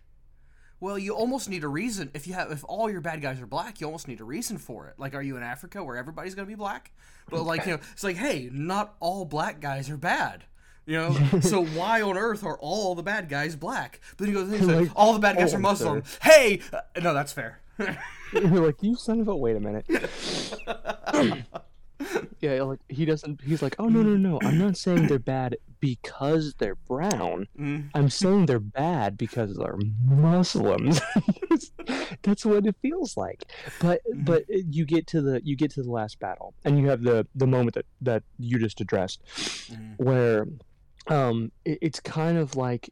[0.81, 2.11] Well, you almost need a reason.
[2.14, 4.57] If you have, if all your bad guys are black, you almost need a reason
[4.57, 4.94] for it.
[4.99, 6.90] Like, are you in Africa where everybody's gonna be black?
[7.29, 10.44] But like, you know, it's like, hey, not all black guys are bad.
[10.90, 14.00] You know, so why on earth are all the bad guys black?
[14.16, 15.62] But then you go, to the thing, like, all the bad guys oh, are I'm
[15.62, 16.03] Muslim.
[16.20, 17.61] Hey, uh, no, that's fair.
[18.33, 19.37] You're like, you son of a.
[19.37, 19.87] Wait a minute.
[22.40, 23.40] yeah, like he doesn't.
[23.40, 24.40] He's like, oh no no no.
[24.42, 27.46] I'm not saying they're bad because they're brown.
[27.57, 31.00] Mm, I'm saying they're bad because they're Muslims.
[32.22, 33.44] That's what it feels like.
[33.81, 34.24] But Mhm.
[34.24, 37.29] but you get to the you get to the last battle, and you have the
[37.37, 39.22] the moment that that you just addressed,
[39.70, 40.46] mm, where
[41.08, 42.90] um it, it's kind of like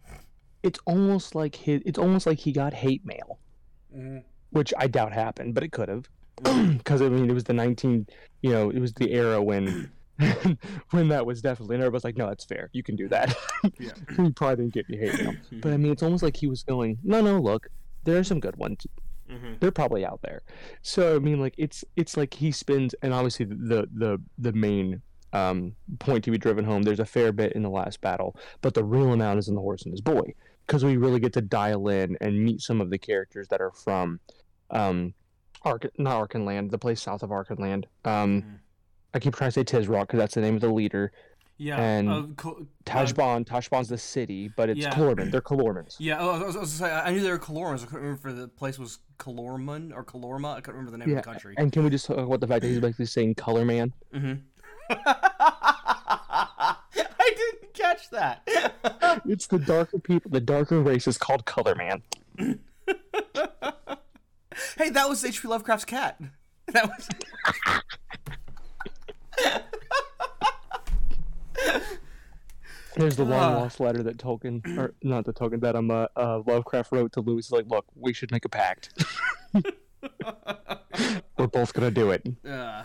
[0.62, 3.38] it's almost like his it's almost like he got hate mail,
[3.96, 6.08] mm, which I doubt happened, but it could have,
[6.78, 8.06] because I mean it was the 19
[8.42, 9.90] you know it was the era when.
[10.90, 12.70] when that was definitely, and everybody's like, "No, that's fair.
[12.72, 13.36] You can do that."
[13.78, 13.92] Yeah.
[14.16, 15.34] he probably didn't get any hate mail.
[15.62, 17.68] But I mean, it's almost like he was going, no, no, look,
[18.02, 18.84] there are some good ones.
[19.30, 19.60] mhm.
[19.60, 20.42] They're probably out there.
[20.82, 25.02] So I mean, like it's it's like he spends, and obviously the the the main
[25.32, 26.82] um, point to be driven home.
[26.82, 29.60] There's a fair bit in the last battle, but the real amount is in the
[29.60, 30.34] horse and his boy,
[30.66, 33.72] because we really get to dial in and meet some of the characters that are
[33.72, 34.20] from,
[34.70, 35.14] um,
[35.64, 37.84] Ark not Archenland, the place south of Archenland.
[38.04, 38.58] Um, Mhm.
[39.14, 41.10] I keep trying to say Tisroc because that's the name of the leader.
[41.60, 41.80] Yeah.
[41.80, 44.94] And uh, co- uh, Tashbaan, Tashbaan's the city, but it's yeah.
[44.94, 45.32] Calormen.
[45.32, 45.96] They're Kalormans.
[45.98, 47.82] Yeah, oh, I was, I was gonna say, I knew they were Calormans.
[47.82, 50.54] I couldn't remember if the place was Calorman or Calorma.
[50.54, 51.54] I couldn't remember the name Yeah, of the country.
[51.58, 53.92] And can we just talk about the fact that he's basically saying color man?
[54.14, 54.34] hmm
[55.06, 56.76] I
[57.18, 58.48] didn't catch that.
[59.26, 62.02] It's the darker people, the darker race is called color man.
[64.76, 65.46] Hey, that was H.P.
[65.46, 66.20] Lovecraft's cat.
[66.72, 67.08] That was.
[72.96, 73.58] There's the long Ah.
[73.58, 77.20] lost letter that Tolkien, or not the Tolkien, that um, uh, uh, Lovecraft wrote to
[77.20, 77.52] Lewis.
[77.52, 79.04] Like, look, we should make a pact.
[81.38, 82.26] We're both gonna do it.
[82.44, 82.82] Uh.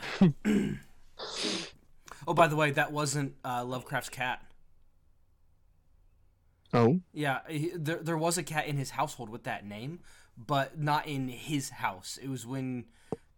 [2.28, 4.42] Oh, by the way, that wasn't uh, Lovecraft's cat.
[6.74, 10.00] Oh, Yeah, he, there there was a cat in his household with that name,
[10.38, 12.18] but not in his house.
[12.22, 12.86] It was when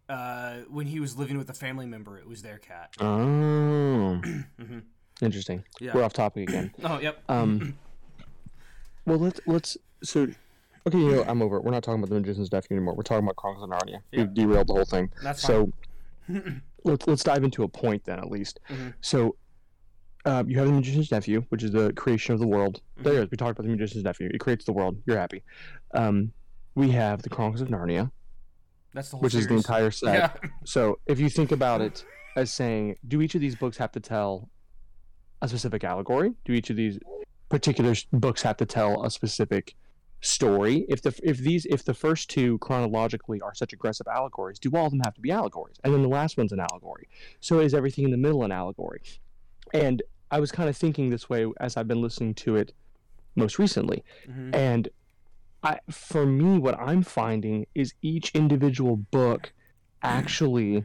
[0.08, 2.16] uh, when he was living with a family member.
[2.18, 2.94] It was their cat.
[3.00, 3.04] oh,
[4.24, 4.82] Mhm.
[5.20, 5.64] interesting.
[5.80, 5.92] Yeah.
[5.94, 6.72] We're off topic again.
[6.84, 7.22] Oh, yep.
[7.28, 7.76] Um,
[9.06, 10.28] well, let's let's so.
[10.86, 11.64] Okay, you know, I'm over it.
[11.64, 12.94] We're not talking about the Magician's Death anymore.
[12.94, 13.98] We're talking about Chronicles of Narnia.
[14.12, 14.22] Yeah.
[14.22, 15.10] We derailed the whole thing.
[15.22, 15.72] That's fine.
[16.28, 16.42] So
[16.86, 18.60] let's let's dive into a point then, at least.
[18.68, 18.94] Mhm.
[19.00, 19.36] So
[20.24, 22.80] uh, you have the Magician's Nephew, which is the creation of the world.
[22.98, 23.02] Mm-hmm.
[23.04, 23.30] There, it is.
[23.30, 24.30] we talked about the Magician's Nephew.
[24.32, 24.96] It creates the world.
[25.06, 25.42] You're happy.
[25.94, 26.32] Um,
[26.74, 28.10] we have the Chronicles of Narnia,
[28.92, 30.14] That's the whole which is the entire set.
[30.42, 30.50] Yeah.
[30.64, 32.04] So if you think about it
[32.36, 34.50] as saying, do each of these books have to tell
[35.42, 36.32] a specific allegory?
[36.44, 36.98] Do each of these
[37.48, 39.74] particular books have to tell a specific
[40.20, 40.86] story?
[40.88, 44.86] If the if these if the first two chronologically are such aggressive allegories, do all
[44.86, 45.76] of them have to be allegories?
[45.84, 47.08] And then the last one's an allegory.
[47.40, 49.02] So is everything in the middle an allegory?
[49.74, 52.72] And I was kind of thinking this way as I've been listening to it
[53.36, 54.02] most recently.
[54.28, 54.54] Mhm.
[54.54, 54.88] And
[55.62, 59.52] I, for me, what I'm finding is each individual book
[60.02, 60.84] actually,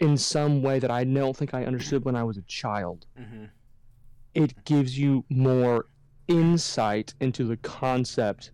[0.00, 3.48] in some way that I don't think I understood when I was a child, Mhm.
[4.34, 5.86] it gives you more
[6.28, 8.50] insight into the concept.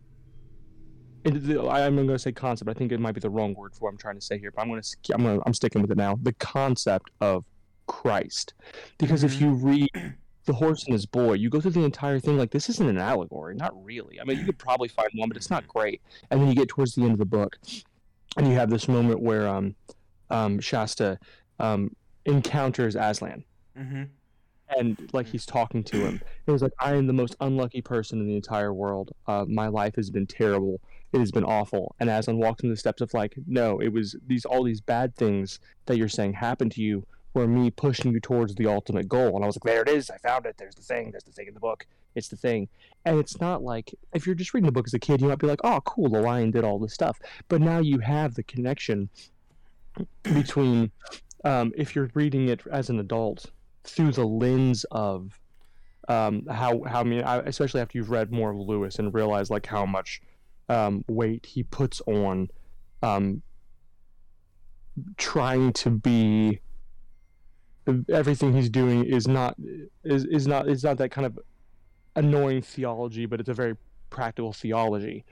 [1.25, 2.71] Into the, I- I'm going to say concept.
[2.71, 4.51] I think it might be the wrong word for what I'm trying to say here,
[4.51, 6.19] but I'm going to I'm going to I'm sticking with it now.
[6.23, 7.45] The concept of
[7.87, 8.55] Christ,
[8.99, 9.41] because if Mhm.
[9.41, 10.15] you read
[10.47, 12.99] the horse and his boy, you go through the entire thing like this isn't an
[12.99, 14.21] allegory, not really.
[14.21, 16.03] I mean, you could probably find one, but it's not great.
[16.31, 17.59] And then you get towards the end of the book,
[18.37, 19.75] and you have this moment where um,
[20.31, 21.19] um, Shasta
[21.59, 21.95] um,
[22.27, 23.45] encounters Aslan,
[23.79, 24.09] Mhm.
[24.77, 26.21] and like he's talking to him.
[26.47, 29.13] It was like, I am the most unlucky person in the entire world.
[29.27, 30.81] Uh, my life has been terrible.
[31.15, 31.95] It has been awful.
[32.01, 35.15] And Aslan walks in the steps of like, no, it was these all these bad
[35.15, 39.37] things that you're saying happened to you were me pushing you towards the ultimate goal.
[39.37, 40.11] And I was like, there it is.
[40.11, 40.57] I found it.
[40.59, 41.13] There's the thing.
[41.13, 41.87] There's the thing in the book.
[42.17, 42.69] It's the thing.
[43.05, 45.39] And it's not like if you're just reading the book as a kid, you might
[45.39, 47.21] be like, oh, cool, the lion did all this stuff.
[47.49, 49.09] But now you have the connection
[50.23, 50.91] between
[51.45, 53.47] um, if you're reading it as an adult
[53.85, 55.39] through the lens of
[56.09, 59.51] um, how how I mean, I, especially after you've read more of Lewis and realize
[59.51, 60.21] like how much
[60.69, 62.49] um, weight he puts on
[63.03, 63.43] um,
[65.17, 66.61] trying to be
[68.11, 69.57] everything he's doing is not
[70.05, 71.39] is, is not is not that kind of
[72.17, 73.77] annoying theology, but it's a very
[74.11, 75.25] practical theology.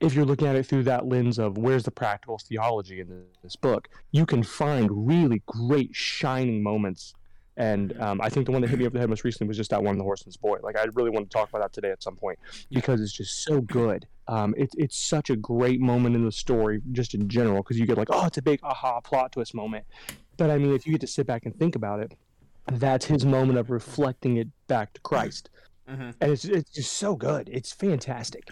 [0.00, 3.56] If you're looking at it through that lens of where's the practical theology in this
[3.56, 7.14] book, you can find really great shining moments.
[7.58, 9.56] And um, I think the one that hit me over the head most recently was
[9.56, 10.58] just that one, the Horse and his boy.
[10.62, 12.38] Like I really want to talk about that today at some point
[12.70, 14.06] because it's just so good.
[14.28, 17.84] Um, it's it's such a great moment in the story, just in general, because you
[17.84, 19.84] get like, oh, it's a big aha plot twist moment.
[20.36, 22.14] But I mean, if you get to sit back and think about it,
[22.70, 25.50] that's his moment of reflecting it back to Christ,
[25.90, 26.14] Mhm.
[26.20, 27.48] and it's it's just so good.
[27.52, 28.50] It's fantastic.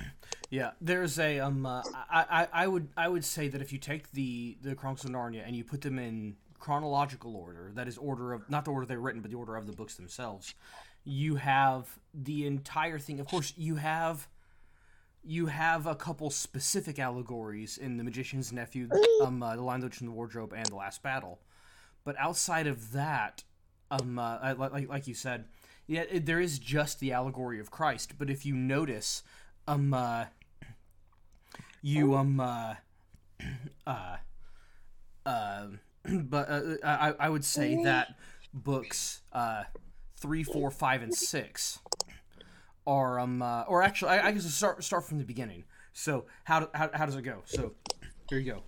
[0.51, 1.65] Yeah, there's a um.
[1.65, 5.05] Uh, I, I I would I would say that if you take the the Chronicles
[5.05, 8.71] of Narnia and you put them in chronological order, that is order of not the
[8.71, 10.55] order they're written, but the order of the books themselves,
[11.05, 13.21] you have the entire thing.
[13.21, 14.29] Of course, you have
[15.25, 18.89] you have a couple specific allegories in the Magician's Nephew,
[19.23, 21.41] um, uh, the Lion, the Witch, and the Wardrobe, and the Last Battle.
[22.05, 23.43] But outside of that,
[23.91, 25.47] um, uh, like like you said,
[25.87, 28.15] yeah, it, there is just the allegory of Christ.
[28.19, 29.23] But if you notice,
[29.67, 30.27] um, uh,
[31.83, 32.75] you um, uh,
[33.87, 34.17] uh,
[35.25, 35.67] uh,
[36.25, 38.15] but uh, I I would say that
[38.53, 39.65] books uh,
[40.17, 41.79] three, four, five, and six
[42.87, 45.65] are um, uh, or actually, I, I guess start start from the beginning.
[45.93, 47.43] So how how how does it go?
[47.45, 47.73] So
[48.29, 48.63] here you go.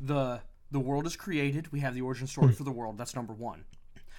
[0.00, 1.70] The the world is created.
[1.72, 2.98] We have the origin story for the world.
[2.98, 3.64] That's number one.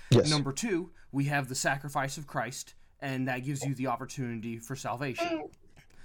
[0.09, 0.29] Yes.
[0.29, 4.75] Number two, we have the sacrifice of Christ, and that gives you the opportunity for
[4.75, 5.49] salvation.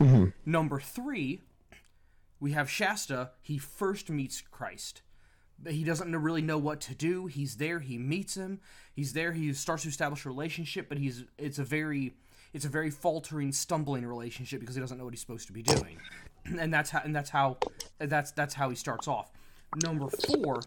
[0.01, 0.33] Mhm.
[0.45, 1.43] Number three,
[2.39, 3.31] we have Shasta.
[3.43, 5.03] He first meets Christ.
[5.67, 7.27] He doesn't really know what to do.
[7.27, 7.81] He's there.
[7.81, 8.61] He meets him.
[8.93, 9.33] He's there.
[9.33, 12.15] He starts to establish a relationship, but he's it's a very
[12.53, 15.63] it's a very faltering, stumbling relationship because he doesn't know what he's supposed to be
[15.63, 15.99] doing,
[16.45, 17.57] and that's how and that's how
[17.99, 19.31] that's that's how he starts off.
[19.83, 20.63] Number four,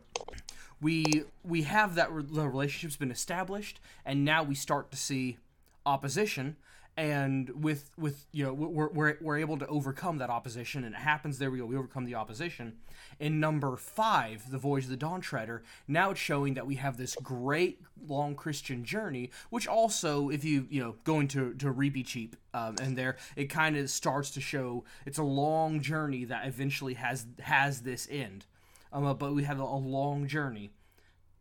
[0.82, 5.38] we we have that re- the relationship's been established and now we start to see
[5.86, 6.56] opposition
[7.00, 10.98] and with with you know we're, we're, we're able to overcome that opposition and it
[10.98, 12.76] happens there we go we overcome the opposition
[13.22, 16.98] in number five the voyage of the dawn treader now it's showing that we have
[16.98, 22.34] this great long christian journey which also if you you know going to to Reepicheep
[22.54, 26.96] um, and there it kind of starts to show it's a long journey that eventually
[26.96, 28.46] has has this end
[28.92, 30.70] um, uh, but we have a, a long journey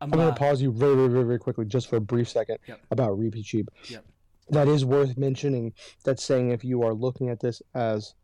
[0.01, 2.29] um, I'm uh, gonna pause you very, very, very, very quickly just for a brief
[2.29, 2.81] second Yep.
[2.93, 3.67] about Reepicheep.
[3.89, 4.05] Yep.
[4.51, 5.73] That is worth mentioning.
[6.05, 8.15] That's saying if you are looking at this as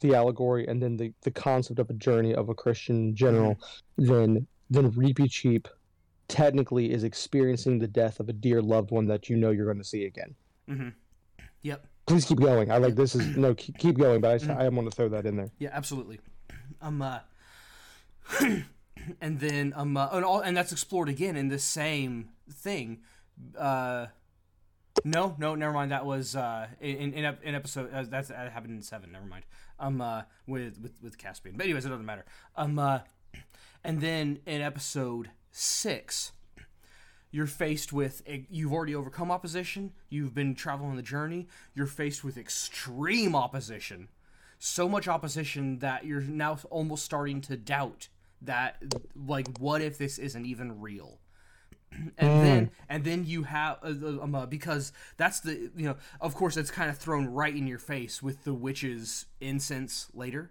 [0.00, 3.58] the allegory and then the, the concept of a journey of a Christian general,
[3.96, 5.66] then then Reepicheep
[6.28, 9.78] technically is experiencing the death of a dear loved one that you know you're going
[9.78, 10.34] to see again.
[10.68, 10.88] Mm-hmm.
[11.62, 12.70] yep Please keep going.
[12.70, 14.60] I like this is no keep, keep going, but I, Mm-hmm.
[14.60, 15.50] I want to throw that in there.
[15.58, 16.20] Yeah, absolutely.
[16.80, 17.20] Um, uh,
[19.20, 23.00] and then um, uh, and, all, and that's explored again in the same thing.
[23.58, 24.06] Uh,
[25.04, 25.92] no, no, never mind.
[25.92, 29.12] That was uh, in in, in episode uh, that's that happened in seven.
[29.12, 29.44] Never mind.
[29.78, 31.56] Um, uh, with with with Caspian.
[31.56, 32.24] But anyways, it doesn't matter.
[32.56, 33.00] Um, uh,
[33.84, 36.32] and then in episode six.
[37.30, 39.92] You're faced with you've already overcome opposition.
[40.08, 41.48] You've been traveling the journey.
[41.74, 44.08] You're faced with extreme opposition
[44.58, 48.08] so much opposition that you're now almost starting to doubt
[48.42, 48.82] that
[49.14, 51.18] like what if this isn't even real
[52.18, 55.96] and then and then you have uh, uh, um, uh, because that's the you know
[56.20, 60.50] of course it's kind of thrown right in your face with the witch's incense later.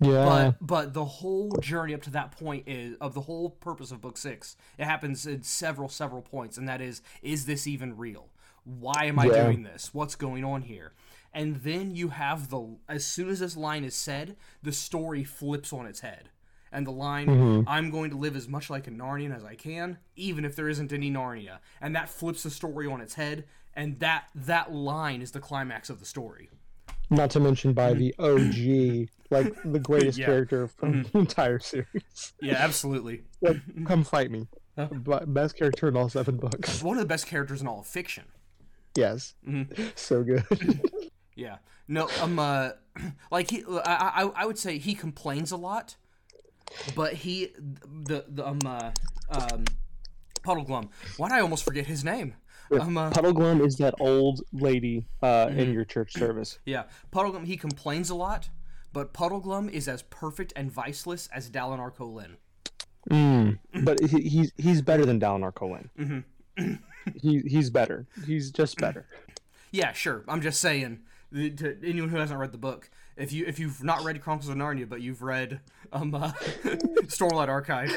[0.00, 0.24] Yeah.
[0.24, 4.00] but but the whole journey up to that point is of the whole purpose of
[4.00, 8.28] book six it happens in several several points and that is is this even real?
[8.64, 9.44] Why am i Yeah.
[9.44, 9.92] doing this?
[9.92, 10.92] What's going on here?
[11.34, 15.72] And then you have the as soon as this line is said the story flips
[15.72, 16.30] on its head
[16.72, 19.98] and the line i'm going to live as much like a narnian as i can
[20.16, 23.98] even if there isn't any narnia and that flips the story on its head and
[24.00, 26.48] that that line is the climax of the story
[27.10, 30.26] Not to mention by the OG, like the greatest Yeah.
[30.26, 32.32] character from the entire series.
[32.40, 34.46] yeah absolutely Like, come fight me.
[34.76, 36.82] But best character in all seven books.
[36.82, 38.24] one of the best characters in all of fiction
[38.96, 39.34] Yes.
[39.94, 40.44] So good.
[41.36, 41.58] Yeah.
[41.88, 42.70] No, um, uh,
[43.30, 45.96] like he, I, I, I would say he complains a lot,
[46.94, 47.52] but he,
[48.04, 48.90] the, the um, uh,
[49.30, 49.64] um,
[50.42, 50.88] Puddleglum.
[51.16, 52.34] Why did I almost forget his name?
[52.72, 56.58] Um, uh, Puddleglum is that old lady uh, in your church service.
[56.64, 57.46] yeah, Puddleglum.
[57.46, 58.48] He complains a lot,
[58.92, 62.36] but Puddleglum is as perfect and viceless as Dalinar Kholin.
[63.10, 63.58] Mm.
[63.82, 66.24] But he, he's he's better than Dalinar Kholin.
[67.20, 68.06] he he's better.
[68.26, 69.06] He's just better.
[69.72, 70.24] Yeah, sure.
[70.28, 71.00] I'm just saying
[71.32, 72.90] to anyone who hasn't read the book.
[73.16, 75.60] If you if you've not read Chronicles of Narnia, but you've read
[75.92, 76.32] um uh,
[77.06, 77.90] Stormlight Archive,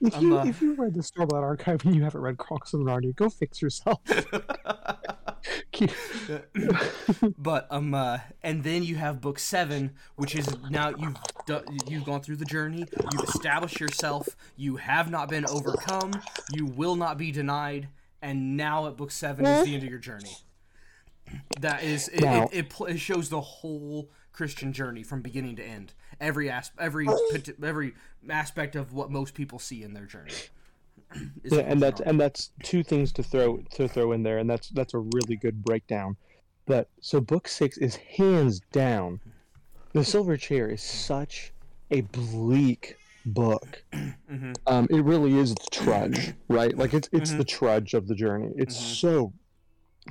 [0.00, 2.74] If Um, you uh, if you read the Stormlight Archive and you haven't read Chronicles
[2.74, 4.00] of Narnia, go fix yourself.
[7.38, 12.04] But um, uh, and then you have book seven, which is now you've done, you've
[12.04, 16.12] gone through the journey, you've established yourself, you have not been overcome,
[16.52, 17.88] you will not be denied,
[18.22, 20.36] and now at book seven is the end of your journey.
[21.60, 25.62] That is, it, Now- it, it, it shows the whole Christian journey from beginning to
[25.64, 27.06] end, every asp- every
[27.62, 27.94] every
[28.28, 30.32] aspect of what most people see in their journey.
[31.44, 34.48] is yeah, and that's and that's two things to throw to throw in there, and
[34.48, 36.16] that's that's a really good breakdown.
[36.66, 39.20] But so book six is hands down,
[39.92, 41.52] the Silver Chair is such
[41.90, 43.82] a bleak book.
[43.92, 44.52] Mm-hmm.
[44.66, 46.76] Um, it really is the trudge, right?
[46.76, 48.52] Like it's it's the trudge of the journey.
[48.56, 48.94] It's Mm-hmm.
[48.94, 49.32] so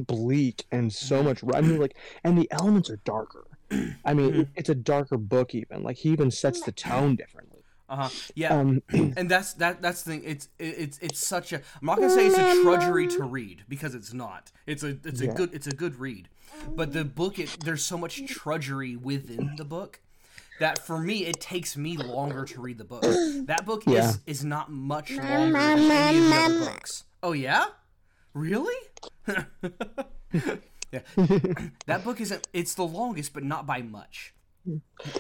[0.06, 1.44] bleak and so much.
[1.54, 3.46] I mean, like, and the elements are darker.
[4.06, 4.42] I mean, Mm-hmm.
[4.56, 5.54] it's a darker book.
[5.56, 7.60] Even like he even sets the tone differently.
[7.88, 8.10] Uh huh.
[8.36, 8.54] Yeah.
[8.56, 12.10] Um, and that's that that's the thing it's it's it's such a i'm not gonna
[12.12, 15.34] say it's a trudgery to read because it's not it's a it's a Yeah.
[15.34, 16.30] good it's a good read
[16.76, 20.02] but the book it there's so much trudgery within the book
[20.60, 23.02] that for me it takes me longer to read the book
[23.48, 24.10] that book Yeah.
[24.10, 27.66] is is not much longer than any of the other books oh yeah
[28.36, 28.76] really
[30.92, 31.00] yeah
[31.86, 34.34] that book isn't it's the longest but not by much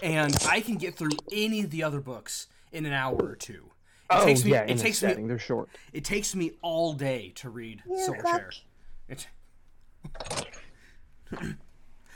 [0.03, 3.69] and i can get through any of the other books in an hour or two
[4.11, 5.69] it oh takes me yeah, it in a takes me setting, they're short.
[5.93, 8.49] it takes me all day to read Silver Chair.
[9.07, 9.27] It,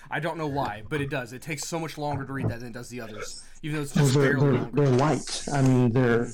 [0.10, 1.34] I don't know why, but it does.
[1.34, 3.84] It takes so much longer to read that than it does the others, even though
[3.84, 5.46] it's just they're, barely they're, they're light.
[5.54, 6.28] I mean, they're,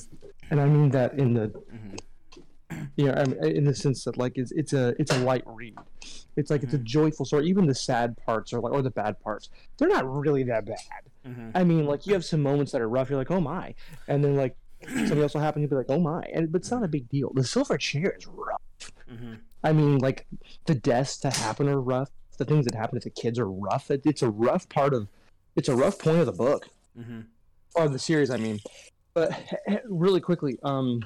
[0.50, 2.84] and I mean that in the, mm-hmm.
[2.96, 5.44] you know, I mean, in the sense that like it's it's a it's a light
[5.46, 5.76] read.
[6.36, 7.46] It's like it's a joyful story.
[7.48, 10.76] Even the sad parts or like, or the bad parts, they're not really that bad.
[11.54, 13.10] I mean, like you have some moments that are rough.
[13.10, 13.74] You're like, oh my,
[14.08, 14.56] and then like
[14.88, 15.60] something else will happen.
[15.62, 17.30] You'll be like, oh my, and but it's not a big deal.
[17.34, 18.60] The Silver Chair is rough.
[19.62, 20.26] I mean, like
[20.66, 22.10] the deaths that happen are rough.
[22.38, 23.90] the things that happen to the kids are rough.
[23.90, 25.08] It, it's a rough part of,
[25.56, 26.66] it's a rough point of the book
[26.98, 27.20] Mm-hmm.
[27.74, 28.30] or the series.
[28.30, 28.58] I mean,
[29.14, 29.30] but
[29.84, 31.02] really quickly, um,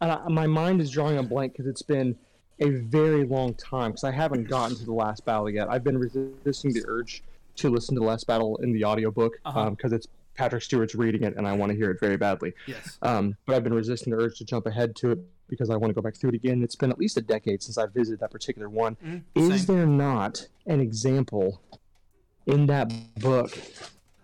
[0.00, 2.16] I, my mind is drawing a blank because it's been
[2.60, 5.68] a very long time because I haven't gotten to the last battle yet.
[5.70, 7.22] I've been resisting the urge
[7.56, 9.68] to listen to the last battle in the audiobook because Uh-huh.
[9.68, 12.52] um, it's Patrick Stewart's reading it and I want to hear it very badly.
[12.66, 12.98] Yes.
[13.02, 15.90] Um, but I've been resisting the urge to jump ahead to it because I want
[15.90, 16.62] to go back through it again.
[16.62, 18.96] It's been at least a decade since I visited that particular one.
[19.04, 19.22] Mhm.
[19.34, 19.76] Is Same.
[19.76, 21.60] there not an example
[22.46, 23.56] in that book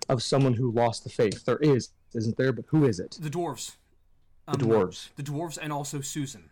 [0.09, 1.45] of someone who lost the faith?
[1.45, 2.53] There is, isn't there?
[2.53, 3.17] But who is it?
[3.21, 3.73] the dwarves?
[4.47, 5.09] The Um, dwarves.
[5.17, 6.51] The dwarves, and also Susan.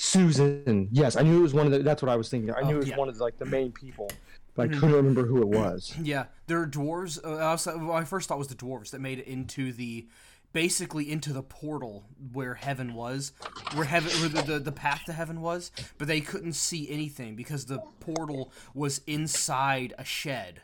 [0.00, 0.88] Susan.
[0.90, 1.80] Yes, I knew it was one of the.
[1.80, 2.50] That's what I was thinking.
[2.54, 2.96] I knew Oh, it was yeah.
[2.96, 4.10] one of the, like the main people,
[4.54, 4.70] but.
[4.70, 5.94] I couldn't remember who it was.
[6.00, 7.18] Yeah, there are dwarves.
[7.22, 10.08] Uh, what I first thought was the dwarves that made it into the,
[10.54, 13.32] basically into the portal where heaven was,
[13.74, 17.36] where heaven, where the, the the path to heaven was, but they couldn't see anything
[17.36, 20.62] because the portal was inside a shed.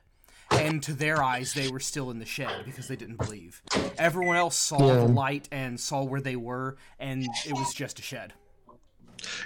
[0.51, 3.63] And to their eyes, they were still in the shed because they didn't believe.
[3.99, 4.95] Everyone else saw Yeah.
[4.99, 8.33] the light and saw where they were, and it was just a shed.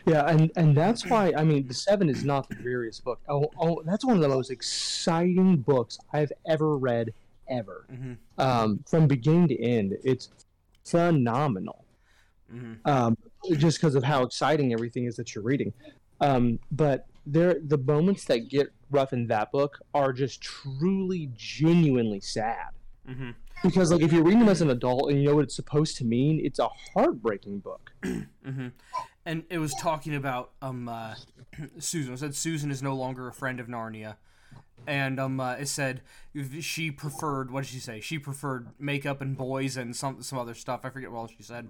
[0.06, 3.20] Yeah, and and that's why I mean the seven is not the dreariest book.
[3.28, 7.12] Oh, oh that's one of the most exciting books I've ever read
[7.48, 7.86] ever.
[7.92, 8.16] Mhm.
[8.38, 10.28] Um, from beginning to end, it's
[10.84, 11.84] phenomenal.
[12.52, 12.78] Mhm.
[12.84, 13.18] Um,
[13.56, 15.72] just because of how exciting everything is that you're reading.
[16.20, 22.20] Um, but there, the moments that get rough in that book are just truly, genuinely
[22.20, 22.70] sad.
[23.08, 23.34] Mhm.
[23.62, 25.96] Because like if you're reading them as an adult and you know what it's supposed
[25.98, 27.92] to mean, it's a heartbreaking book.
[28.02, 28.68] hmm
[29.26, 31.14] And it was talking about um uh,
[31.78, 32.14] Susan.
[32.14, 34.16] It said Susan is no longer a friend of Narnia,
[34.86, 36.02] and um uh, it said
[36.60, 38.00] she preferred what did she say?
[38.00, 40.80] She preferred makeup and boys and some some other stuff.
[40.84, 41.68] I forget what else she said.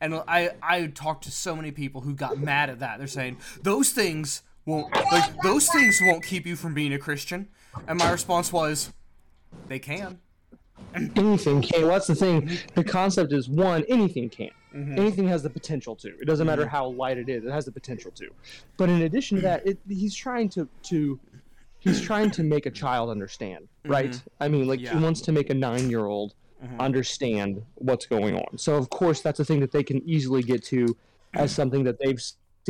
[0.00, 2.98] And I I talked to so many people who got mad at that.
[2.98, 7.48] They're saying those things won't like those things won't keep you from being a Christian.
[7.86, 8.92] And my response was,
[9.68, 10.18] they can.
[10.94, 11.82] Anything can.
[11.82, 12.50] Well, that's the thing.
[12.74, 14.50] The concept is one, anything can.
[14.74, 14.98] Mm-hmm.
[14.98, 16.08] Anything has the potential to.
[16.20, 16.70] It doesn't matter mm-hmm.
[16.70, 17.44] how light it is.
[17.44, 18.30] It has the potential to.
[18.76, 21.18] But in addition to that, it, he's trying to to
[21.80, 23.90] he's trying to make a child understand, mm-hmm.
[23.90, 24.22] right?
[24.38, 24.96] I mean, like Yeah.
[24.96, 26.34] he wants to make a nine year old
[26.78, 28.58] understand what's going on.
[28.58, 30.96] So of course, that's a thing that they can easily get to
[31.34, 32.20] as something that they've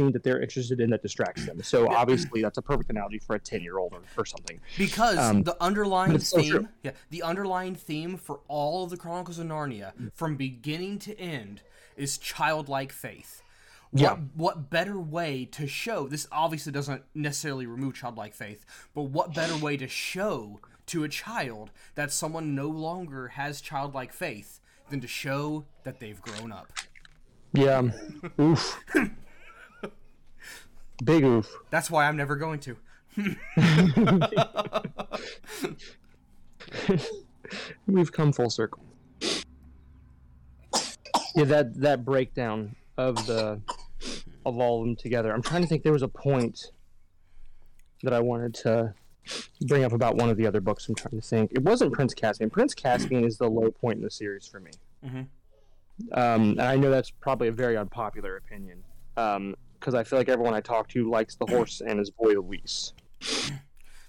[0.00, 1.62] seen that they're interested in that distracts them.
[1.62, 4.60] So obviously, that's a perfect analogy for a ten year old or, or something.
[4.78, 8.96] Because Um, the underlying it's so theme, yeah, the underlying theme for all of the
[8.96, 11.62] Chronicles of Narnia, from beginning to end,
[11.96, 13.42] is childlike faith.
[13.90, 14.16] What, Yeah.
[14.34, 16.26] what better way to show this?
[16.30, 21.70] Obviously, doesn't necessarily remove childlike faith, but what better way to show to a child
[21.96, 26.72] that someone no longer has childlike faith than to show that they've grown up?
[27.52, 27.90] Yeah.
[28.40, 28.78] oof.
[31.04, 31.50] Big oof.
[31.70, 32.76] That's why I'm never going to.
[37.86, 38.84] We've come full circle.
[41.34, 43.60] Yeah, that that breakdown of the
[44.46, 45.32] of all of them together.
[45.32, 45.82] I'm trying to think.
[45.82, 46.72] There was a point
[48.02, 48.94] that I wanted to
[49.66, 50.88] bring up about one of the other books.
[50.88, 51.52] I'm trying to think.
[51.52, 52.50] It wasn't Prince Caspian.
[52.50, 54.70] Prince Caspian is the low point in the series for me.
[55.04, 55.26] Mhm.
[56.12, 58.82] Um, and I know that's probably a very unpopular opinion
[59.80, 62.94] because I feel like everyone I talk to likes the horse and his boy least.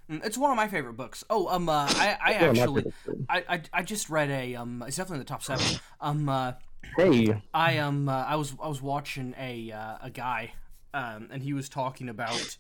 [0.10, 1.24] Mm, It's one of my favorite books.
[1.30, 2.84] Oh, um, uh, I, I actually.
[3.30, 5.66] I, I, I just read a, um, it's definitely in the top seven.
[6.00, 6.54] Um, uh,
[6.98, 10.52] Hey, I um uh, I was I was watching a uh, a guy
[10.94, 12.58] um and he was talking about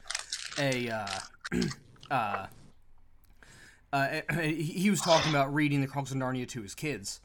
[0.57, 1.07] a uh
[2.12, 2.47] uh
[3.91, 7.20] uh he he was talking about reading the Chronicles of Narnia to his kids.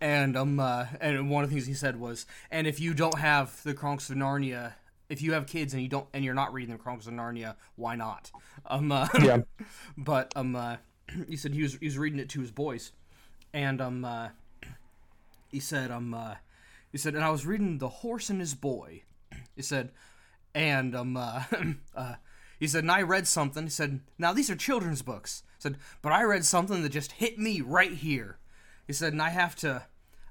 [0.00, 3.18] And um uh, and one of the things he said was and if you don't
[3.18, 4.74] have the Chronicles of Narnia
[5.14, 7.54] if you have kids and you don't and you're not reading the Chronicles of Narnia,
[7.76, 8.32] why not?
[8.66, 9.42] Um uh, yeah,
[9.96, 10.76] but um uh,
[11.28, 12.90] he said he was he was reading it to his boys
[13.52, 14.30] and um uh,
[15.52, 16.34] he said um uh,
[16.90, 19.04] he said and I was reading The Horse and His Boy.
[19.54, 19.92] He said
[20.52, 21.44] and um uh,
[21.94, 22.14] uh
[22.58, 23.62] he said and I read something.
[23.62, 25.44] He said now these are children's books.
[25.58, 28.38] He said but I read something that just hit me right here.
[28.84, 29.84] He said and I have to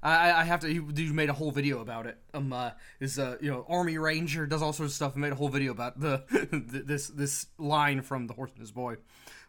[0.04, 0.68] I, I have to.
[0.68, 2.18] He he made a whole video about it.
[2.34, 5.14] Um, uh, is uh, you know, Army Ranger does all sorts of stuff.
[5.14, 6.24] and made a whole video about the
[6.86, 8.96] this this line from the Horse and His Boy,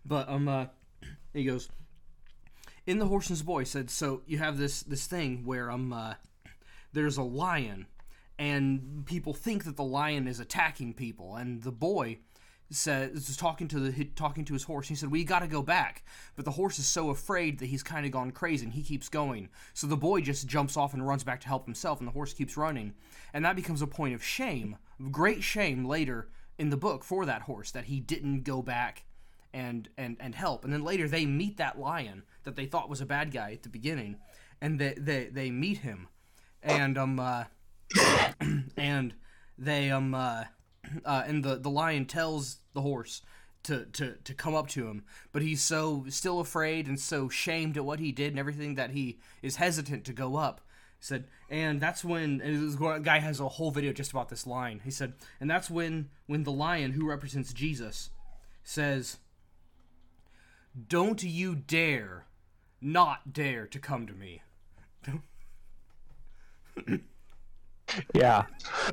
[0.05, 0.67] but um, uh,
[1.33, 1.69] he goes
[2.87, 4.21] in the Horse and His Boy said so.
[4.25, 6.13] You have this this thing where um, uh,
[6.93, 7.87] there's a lion,
[8.39, 12.19] and people think that the lion is attacking people, and the boy
[12.75, 14.87] says is talking to the talking to his horse.
[14.87, 16.03] He said, "We got to go back,"
[16.35, 19.09] but the horse is so afraid that he's kind of gone crazy, and he keeps
[19.09, 19.49] going.
[19.73, 22.33] So the boy just jumps off and runs back to help himself, and the horse
[22.33, 22.93] keeps running,
[23.33, 24.77] and that becomes a point of shame,
[25.11, 29.05] great shame later in the book for that horse that he didn't go back
[29.53, 30.63] and and and help.
[30.63, 33.63] And then later they meet that lion that they thought was a bad guy at
[33.63, 34.17] the beginning,
[34.61, 36.07] and they they, they meet him,
[36.61, 37.45] and um uh,
[38.77, 39.13] and
[39.57, 40.43] they um uh,
[41.05, 43.21] uh, and the the lion tells the horse
[43.65, 47.77] to, to, to come up to him, but he's so still afraid and so shamed
[47.77, 50.61] at what he did and everything that he is hesitant to go up.
[50.99, 54.45] He said, and that's when and this guy has a whole video just about this
[54.45, 54.81] line.
[54.83, 58.11] He said, and that's when when the lion who represents Jesus
[58.63, 59.17] says,
[60.87, 62.27] "Don't you dare,
[62.81, 64.41] not dare to come to me."
[68.13, 68.45] Yeah.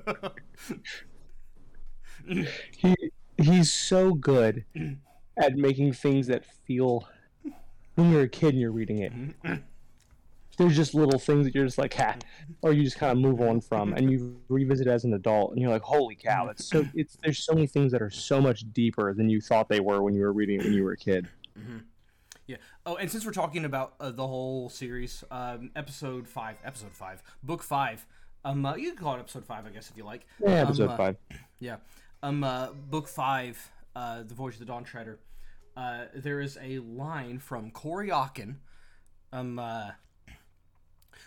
[2.77, 2.95] he
[3.39, 4.65] he's so good
[5.37, 7.09] at making things that feel
[7.95, 9.61] when you're a kid and you're reading it.
[10.59, 12.17] There's just little things that you're just like, ha,
[12.61, 15.61] or you just kind of move on from, and you revisit as an adult, and
[15.61, 18.71] you're like, holy cow, it's so it's there's so many things that are so much
[18.73, 20.97] deeper than you thought they were when you were reading it when you were a
[20.97, 21.29] kid.
[22.47, 22.57] Yeah.
[22.85, 27.23] Oh, and since we're talking about uh, the whole series, um, episode five, episode five,
[27.43, 28.07] book five.
[28.45, 30.27] Um, uh, you can call it episode five, I guess, if you like.
[30.41, 31.17] Yeah, episode Um, uh, five.
[31.61, 31.77] Yeah.
[32.23, 35.19] Um, uh, book five, uh, The Voyage of the Dawn Treader.
[35.77, 38.57] Uh, there is a line from Coriakin,
[39.33, 39.91] um, uh,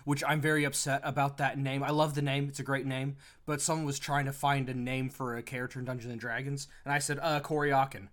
[0.06, 1.84] which I'm very upset about that name.
[1.84, 3.18] I love the name; it's a great name.
[3.46, 6.70] But someone was trying to find a name for a character in Dungeons and Dragons,
[6.86, 8.08] and I said, "Uh, Coriakin,"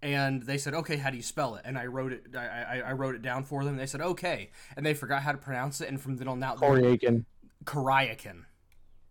[0.00, 2.36] and they said, "Okay, how do you spell it?" And I wrote it.
[2.36, 3.72] I, I, I wrote it down for them.
[3.72, 5.88] And they said, "Okay," and they forgot how to pronounce it.
[5.88, 7.26] And from then on out, Corey Aiken.
[7.64, 8.44] Coriakin.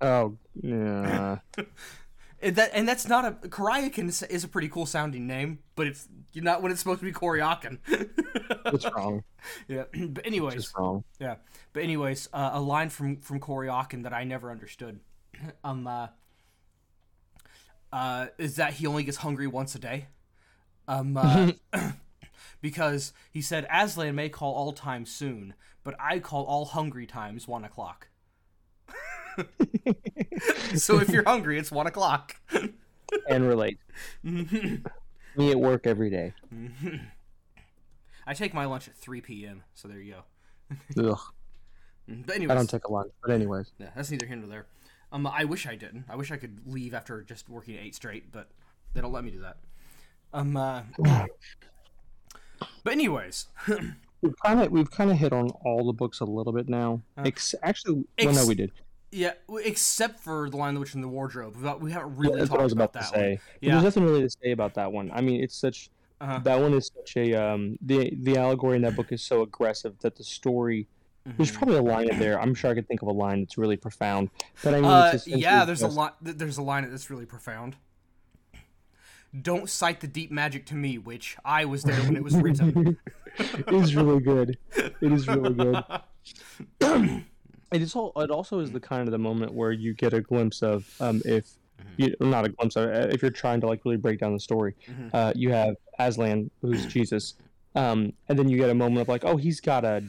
[0.02, 1.40] Oh, yeah.
[2.44, 6.08] And that and that's not a Koryakin is, a pretty cool sounding name, but it's
[6.34, 7.78] you're not when it's supposed to be Coriakin.
[8.66, 9.24] it's wrong.
[9.68, 9.84] yeah.
[10.10, 11.04] But anyways, It's wrong.
[11.20, 11.36] yeah.
[11.74, 15.00] But anyways, uh, a line from from Coriakin that I never understood.
[15.64, 15.86] um.
[15.88, 16.08] Uh,
[17.94, 20.08] uh, is that he only gets hungry once a day?
[20.88, 21.18] Um.
[21.18, 21.52] Uh,
[22.62, 27.48] because he said Aslan may call all times soon, but I call all hungry times
[27.48, 28.08] one o'clock.
[30.76, 32.36] so if you're hungry, it's one o'clock.
[33.30, 33.78] And relate.
[34.24, 34.82] Me
[35.52, 36.34] at work every day.
[38.26, 39.64] I take my lunch at 3 p.m.
[39.74, 40.16] So there you
[40.96, 41.12] go.
[41.12, 41.20] Ugh.
[42.26, 43.74] But I don't take a lunch, but anyways.
[43.80, 44.66] yeah, that's neither here nor there.
[45.12, 46.06] Um, I wish I didn't.
[46.10, 48.48] I wish I could leave after just working eight straight, but
[48.94, 49.58] they don't let me do that.
[50.34, 50.84] Um, uh,
[52.86, 53.48] but anyways,
[54.22, 57.02] We've kind of we've kind of hit on all the books a little bit now.
[57.18, 58.72] Ex- actually, well, no, we did.
[59.12, 59.34] Yeah,
[59.64, 62.50] except for the Lion, the Witch, and the Wardrobe, we haven't- we haven't really That's
[62.50, 63.30] talked what I was about, about that say.
[63.30, 63.40] one.
[63.62, 63.72] Yeah.
[63.74, 65.12] There's nothing really to say about that one.
[65.14, 65.90] I mean, it's such
[66.22, 66.40] Uh-huh.
[66.40, 69.98] that one is such a um the the allegory in that book is so aggressive
[70.00, 70.88] that the story.
[71.38, 71.56] There's Mhm.
[71.56, 72.40] probably a line in there.
[72.42, 74.30] I'm sure I could think of a line that's really profound.
[74.64, 76.12] But I mean, Uh, it's yeah, there's a just- line.
[76.22, 77.76] There's a line that's really profound.
[79.40, 82.98] Don't cite the deep magic to me, which I was there when it was written.
[83.38, 84.58] it is really good.
[84.76, 85.84] It is really good.
[87.72, 88.12] it is all.
[88.18, 91.22] It also is the kind of the moment where you get a glimpse of um,
[91.26, 91.46] if
[91.98, 94.40] you not a glimpse of uh, if you're trying to like really break down the
[94.40, 94.76] story.
[94.88, 95.10] Mhm.
[95.14, 97.36] Uh, you have Aslan, who's Jesus,
[97.76, 100.04] um, and then you get a moment of like, oh, he's got a,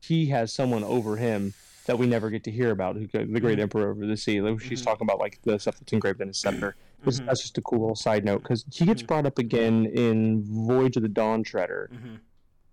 [0.00, 1.54] he has someone over him
[1.86, 4.42] that we never get to hear about, who the great emperor over the sea.
[4.58, 6.76] She's talking about like the stuff that's engraved in his scepter.
[7.04, 10.96] That's just a cool little side note because he gets brought up again in Voyage
[10.96, 11.90] of the Dawn Treader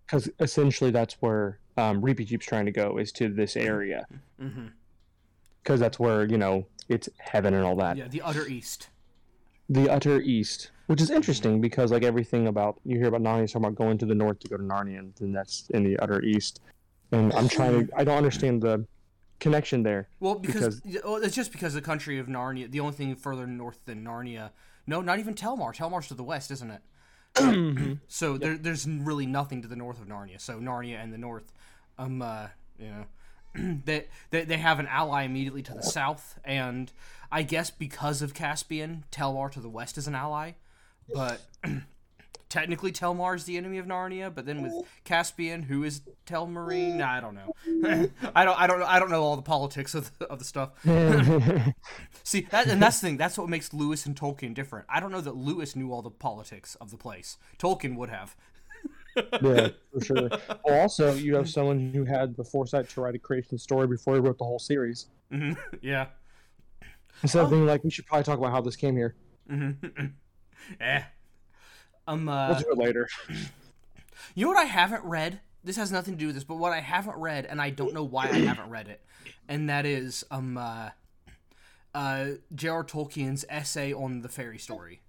[0.06, 4.06] because essentially that's where um, Reepicheep's trying to go is to this area
[4.40, 4.68] hmm
[5.66, 7.98] because that's where you know it's heaven and all that.
[7.98, 8.90] Yeah, the utter east.
[9.68, 13.66] The utter east, which is interesting because like everything about you hear about Narnia talking
[13.66, 16.22] about going to the north to go to Narnia, and then that's in the utter
[16.22, 16.62] east.
[17.12, 18.86] And I'm trying to I don't understand the
[19.40, 20.08] connection there.
[20.20, 23.84] Well, because, oh, it's just because the country of Narnia, the only thing further north
[23.86, 24.52] than Narnia.
[24.88, 25.76] No, not even Telmar.
[25.76, 26.82] Telmar's to the west, isn't it?
[28.08, 30.40] So there, there's really nothing to the north of Narnia.
[30.40, 31.52] So Narnia and the north,
[31.98, 32.48] um, uh,
[32.80, 36.92] you know, they, they they have an ally immediately to the south, and
[37.32, 40.54] I guess because of Caspian, Telmar to the west is an ally,
[41.14, 41.42] but.
[42.48, 44.74] Technically, Telmar is the enemy of Narnia, but then with
[45.04, 47.54] Caspian, who is Telmarine, I don't know.
[48.36, 50.70] I don't, I don't, I don't know all the politics of the, of the stuff.
[52.24, 53.18] See, that, and that's the thing.
[53.18, 54.86] That's what makes Lewis and Tolkien different.
[54.88, 57.38] I don't know that Lewis knew all the politics of the place.
[57.58, 58.36] Tolkien would have.
[59.42, 60.30] yeah, for sure.
[60.64, 64.14] Well, also you have someone who had the foresight to write a creation story before
[64.16, 65.08] he wrote the whole series.
[65.32, 65.58] Mhm.
[65.82, 66.08] yeah.
[67.24, 67.46] Instead Oh.
[67.46, 69.16] of being like, we should probably talk about how this came here.
[69.50, 70.12] Mhm.
[70.80, 71.02] eh.
[72.08, 72.30] Um.
[72.30, 73.08] Uh, We'll do it later.
[74.36, 75.40] you know what I haven't read?
[75.64, 77.94] This has nothing to do with this, but what I haven't read, and I don't
[77.94, 79.02] know why I haven't read it,
[79.48, 80.58] and that is um.
[80.58, 80.90] Uh,
[81.96, 82.84] uh, J.R.
[82.84, 85.00] Tolkien's essay on the fairy story.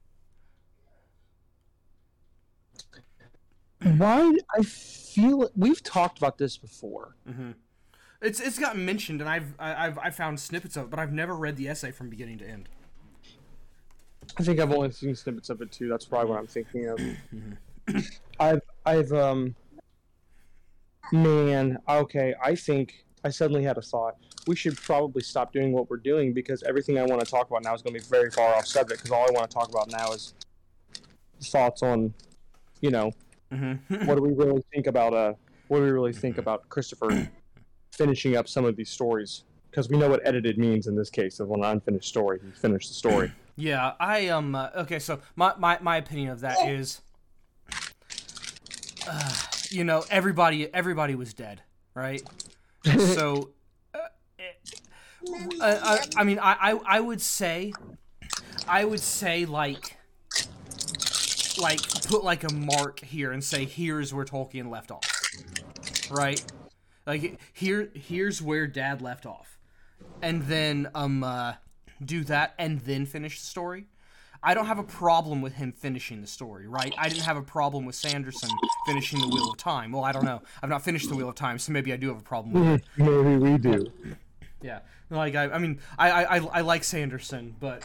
[3.82, 7.14] Why I feel we've talked about this before.
[7.26, 7.53] hmm
[8.22, 11.12] It's it's gotten mentioned, and I've I- I've I found snippets of it, but I've
[11.12, 12.68] never read the essay from beginning to end.
[14.39, 15.89] I think I've only seen snippets of it too.
[15.89, 17.01] That's probably what I'm thinking of.
[18.41, 19.55] I've I've um
[21.12, 24.16] man, okay, I think I suddenly had a thought.
[24.47, 27.64] We should probably stop doing what we're doing because everything I want to talk about
[27.64, 29.68] now is going to be very far off subject because all I want to talk
[29.70, 30.34] about now is
[31.43, 32.12] thoughts on
[32.80, 33.11] you know,
[33.53, 34.07] Mm-hmm.
[34.07, 35.32] what do we really think about uh
[35.68, 37.30] what do we really think about Christopher
[37.93, 41.39] finishing up some of these stories because we know what edited means in this case
[41.39, 42.41] of an unfinished story.
[42.45, 43.32] He finished the story.
[43.57, 44.98] Yeah, I um uh, okay.
[44.98, 47.00] So my, my my opinion of that is,
[49.09, 49.32] uh,
[49.70, 51.62] you know, everybody everybody was dead,
[51.94, 52.22] right?
[52.84, 53.50] so,
[53.94, 53.98] uh,
[55.61, 57.72] uh, I, I mean, I, I I would say,
[58.68, 59.96] I would say like,
[61.59, 65.11] like put like a mark here and say here's where Tolkien left off,
[66.11, 66.44] right?
[67.07, 69.59] Like here here's where Dad left off,
[70.20, 71.54] and then um uh,
[72.05, 73.86] do that and then finish the story.
[74.42, 76.94] I don't have a problem with him finishing the story, right?
[76.99, 78.51] I didn't have a problem with Sanderson
[78.86, 79.92] finishing the Wheel of Time.
[79.92, 80.42] Well, I don't know.
[80.62, 82.80] I've not finished the Wheel of Time, so maybe I do have a problem with
[82.80, 82.84] it.
[82.97, 83.90] Maybe we do.
[84.62, 84.80] Yeah,
[85.11, 87.82] like I, I mean, I, I, I- like Sanderson, but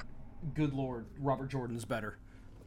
[0.53, 2.17] good lord, Robert Jordan's better.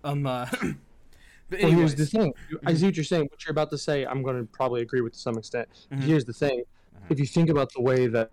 [0.02, 0.46] Um, uh,
[1.50, 2.32] but Well, here's the thing.
[2.66, 3.28] I see what you're saying.
[3.30, 5.68] What you're about to say, I'm going to probably agree with to some extent.
[6.00, 6.62] Here's the thing.
[7.10, 8.32] If you think about the way that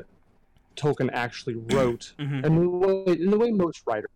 [0.75, 2.45] Tolkien actually wrote, Mhm.
[2.45, 4.07] and the way, and the way most writers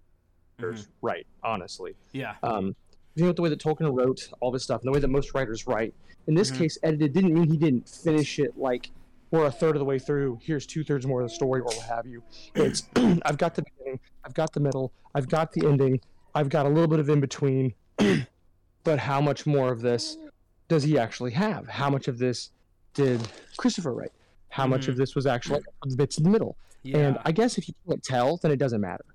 [1.01, 2.76] write, honestly, yeah, um,
[3.16, 5.34] you know, the way that Tolkien wrote all this stuff, and the way that most
[5.34, 5.93] writers write.
[6.28, 6.56] In this Mhm.
[6.58, 8.91] case, edited didn't mean he didn't finish it like
[9.32, 10.39] we're a third of the way through.
[10.41, 12.24] Here's two thirds more of the story, or what have you.
[12.56, 12.84] It's
[13.26, 15.99] I've got the beginning, I've got the middle, I've got the ending,
[16.34, 17.74] I've got a little bit of in between.
[18.84, 20.18] but how much more of this
[20.68, 21.68] does he actually have?
[21.68, 22.51] How much of this
[22.93, 23.20] did
[23.58, 24.12] Christopher write?
[24.56, 26.56] How much of this was actually the bits in the middle?
[26.84, 26.97] yeah.
[26.97, 29.06] And I guess if you can't tell, then it doesn't matter.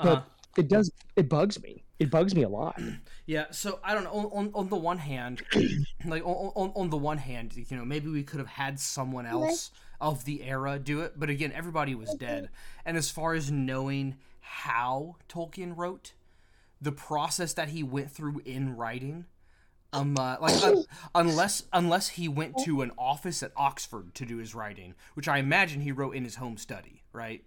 [0.00, 0.22] uh-huh.
[0.56, 0.90] But it does.
[1.14, 1.84] It bugs me.
[2.00, 2.80] It bugs me a lot.
[3.26, 4.10] Yeah, so I don't know.
[4.10, 5.42] On, on, on the one hand,
[6.04, 9.24] like on, on, on the one hand, you know, maybe we could have had someone
[9.24, 9.70] else
[10.00, 12.48] of the era do it, but again, everybody was dead.
[12.84, 16.14] And as far as knowing how Tolkien wrote,
[16.80, 19.26] the process that he went through in writing,
[19.92, 20.84] um, uh, like un-
[21.14, 25.38] unless unless he went to an office at Oxford to do his writing, which I
[25.38, 27.42] imagine he wrote in his home study, right?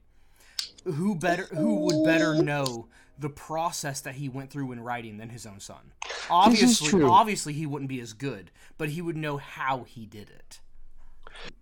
[0.86, 2.88] Who better who would better know
[3.18, 5.94] the process that he went through in writing than his own son?
[6.30, 10.60] Obviously, obviously he wouldn't be as good, but he would know how he did it.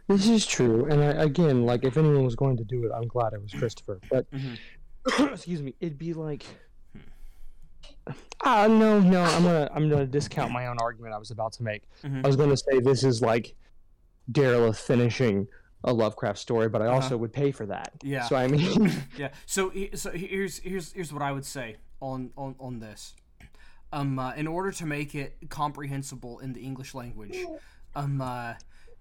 [0.07, 3.07] This is true, and I, again, like if anyone was going to do it, I'm
[3.07, 3.99] glad it was Christopher.
[4.09, 4.25] But
[5.32, 6.45] excuse me, it'd be like,
[8.43, 11.63] ah, no, no, I'm gonna, I'm gonna discount my own argument I was about to
[11.63, 11.83] make.
[12.03, 12.23] Mhm.
[12.23, 13.55] I was gonna say this is like
[14.31, 15.47] Derleth finishing
[15.83, 17.93] a Lovecraft story, but I also would pay for that.
[18.03, 18.23] Yeah.
[18.23, 19.29] So I mean, Yeah.
[19.45, 23.15] So so here's here's here's what I would say on on on this.
[23.93, 27.37] Um, uh, in order to make it comprehensible in the English language,
[27.93, 28.53] um, uh,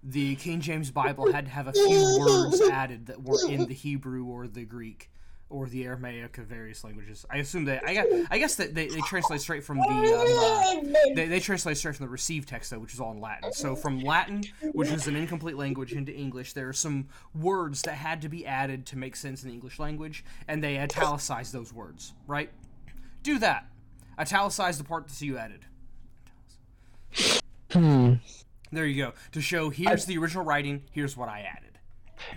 [0.03, 3.73] the King James Bible had to have a few words added that were in the
[3.73, 5.09] Hebrew or the Greek
[5.51, 7.25] or the Aramaic of various languages.
[7.29, 10.95] I assume that I guess I guess that they, they translate straight from the um,
[10.95, 13.51] uh, they, they translate straight from the received text though, which is all in Latin.
[13.53, 17.95] So from Latin, which is an incomplete language, into English, there are some words that
[17.95, 21.73] had to be added to make sense in the English language, and they italicized those
[21.73, 22.13] words.
[22.27, 22.49] Right?
[23.23, 23.67] Do that.
[24.17, 25.65] Italicize the part that you added.
[27.71, 28.13] hmm.
[28.71, 29.13] There you go.
[29.33, 30.83] To show here's the original writing.
[30.91, 31.70] Here's what I added.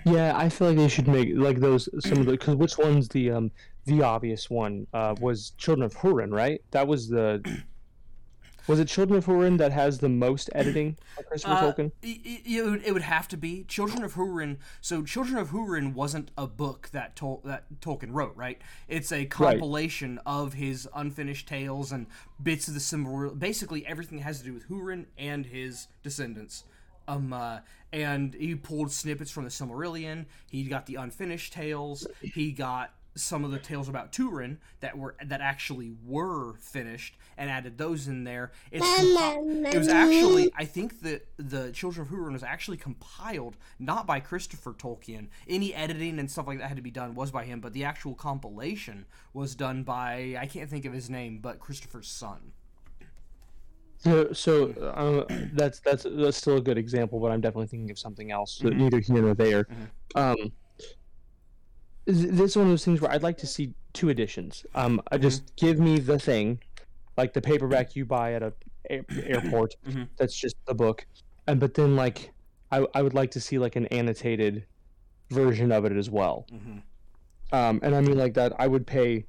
[0.05, 3.09] Yeah, I feel like they should make like those some of the because which one's
[3.09, 3.51] the um
[3.87, 6.63] the obvious one uh was Children of Hurin, right?
[6.71, 7.43] That was the
[8.67, 11.93] was it Children of Hurin that has the most editing by Christopher Uh, Tolkien?
[12.03, 14.57] It, would, it would have to be Children of Hurin.
[14.81, 18.59] So Children of Hurin wasn't a book that Tol- that Tolkien wrote, right?
[18.89, 22.07] It's a compilation of his unfinished tales and
[22.43, 23.39] bits of the Silmarillion.
[23.39, 26.65] Basically, everything has to do with Hurin and his descendants.
[27.07, 27.59] Um, uh,
[27.93, 30.27] and he pulled snippets from the Silmarillion.
[30.51, 32.07] He got the unfinished tales.
[32.21, 37.49] He got some of the tales about Turin that were that actually were finished and
[37.49, 38.51] added those in there.
[38.73, 43.57] It's compi- it was actually I think that the Children of Hurin was actually compiled
[43.79, 45.29] not by Christopher Tolkien.
[45.49, 47.85] Any editing and stuff like that had to be done was by him, but the
[47.85, 52.53] actual compilation was done by I can't think of his name, but Christopher's son.
[54.05, 55.25] So, so uh,
[55.55, 58.59] that's that's that's still a good example, but I'm definitely thinking of something else.
[58.61, 58.77] Mhm.
[58.77, 59.65] Neither here nor there.
[59.65, 59.89] Mhm.
[60.15, 60.53] Um,
[62.07, 64.67] this is one of those things where I'd like to see two editions.
[64.75, 66.61] Um, I just give me the thing,
[67.17, 68.53] like the paperback you buy at a
[68.91, 69.75] a- airport.
[69.89, 70.09] Mhm.
[70.19, 71.07] That's just the book,
[71.47, 72.33] and but then like
[72.71, 74.67] I I would like to see like an annotated
[75.31, 76.47] version of it as well.
[76.53, 76.83] Mhm.
[77.53, 79.25] Um, and I mean like that I would pay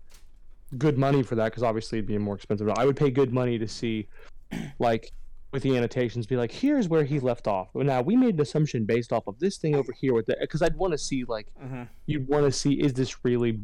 [0.77, 2.67] good money for that because obviously it'd be more expensive.
[2.67, 4.09] But I would pay good money to see
[4.79, 5.11] like
[5.51, 7.69] with the annotations be like here's where he left off.
[7.75, 10.61] Now we made an assumption based off of this thing over here with that because
[10.61, 11.87] I'd want to see like Mhm.
[12.07, 13.59] you'd want to see is this really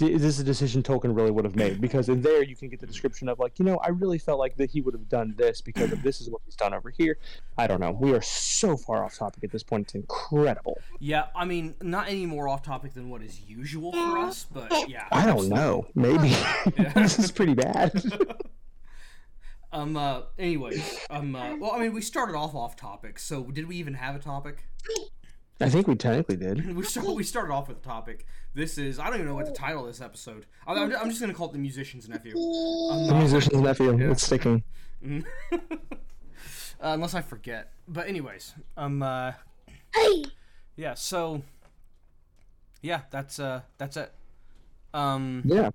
[0.00, 1.80] is this a decision Tolkien really would have made?
[1.86, 4.38] Because in there you can get the description of like, you know, I really felt
[4.40, 6.90] like that he would have done this because of this is what he's done over
[6.90, 7.18] here.
[7.58, 7.92] I don't know.
[7.92, 9.82] We are so far off topic at this point.
[9.88, 10.78] It's incredible.
[10.98, 14.88] Yeah, I mean, not any more off topic than what is usual for us, but
[14.88, 15.06] yeah.
[15.12, 15.86] I don't know.
[15.94, 16.34] Maybe
[16.94, 17.92] this is pretty bad.
[19.72, 19.96] Um.
[19.96, 20.22] Uh.
[20.38, 20.98] Anyways.
[21.10, 21.34] Um.
[21.34, 23.18] Uh, well, I mean, we started off off topic.
[23.18, 24.68] So, did we even have a topic?
[25.60, 26.74] I think we technically did.
[26.76, 28.26] We start, We started off with a topic.
[28.54, 28.98] This is.
[28.98, 30.44] I don't even know what to title of this episode.
[30.66, 32.32] I'm, I'm I'm just gonna call it the musician's nephew.
[32.32, 33.96] I'm The not- musician's nephew.
[33.98, 34.10] Yeah.
[34.10, 34.62] It's sticking.
[35.52, 35.56] uh,
[36.80, 37.72] unless I forget.
[37.88, 38.54] But anyways.
[38.76, 39.02] Um.
[39.02, 39.32] Uh.
[40.76, 40.94] Yeah.
[40.94, 41.42] So.
[42.82, 43.02] Yeah.
[43.10, 43.62] That's uh.
[43.78, 44.12] That's it.
[44.92, 45.42] Um.
[45.44, 45.70] Yeah.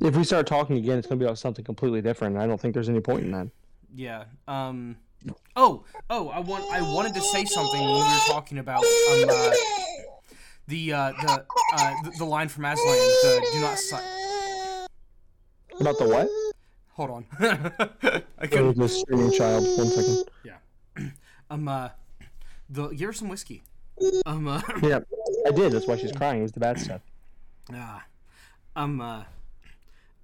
[0.00, 2.36] If we start talking again, it's going to be about something completely different.
[2.36, 3.48] I don't think there's any point in that.
[3.94, 4.24] Yeah.
[4.48, 4.96] Um.
[5.54, 5.84] Oh.
[6.10, 6.28] Oh.
[6.30, 6.64] I want.
[6.72, 9.50] I wanted to say something when we were talking about um uh,
[10.66, 11.44] the uh the
[11.74, 12.86] uh the, the line from Aslan.
[12.96, 13.78] The do not.
[13.78, 13.96] Si-
[15.80, 16.28] About the what?
[16.94, 17.26] Hold on.
[18.38, 18.76] I couldn't.
[18.78, 19.64] the screaming child.
[19.78, 20.24] One second.
[20.44, 20.56] Yeah.
[21.50, 21.68] Um.
[21.68, 21.90] Uh.
[22.70, 23.62] The give her some whiskey.
[24.26, 24.48] Um.
[24.48, 25.00] Uh, Yeah,
[25.46, 25.70] I did.
[25.72, 26.40] That's why she's crying.
[26.40, 27.02] It was the bad stuff.
[27.72, 28.04] ah.
[28.74, 29.00] Um.
[29.00, 29.24] Uh.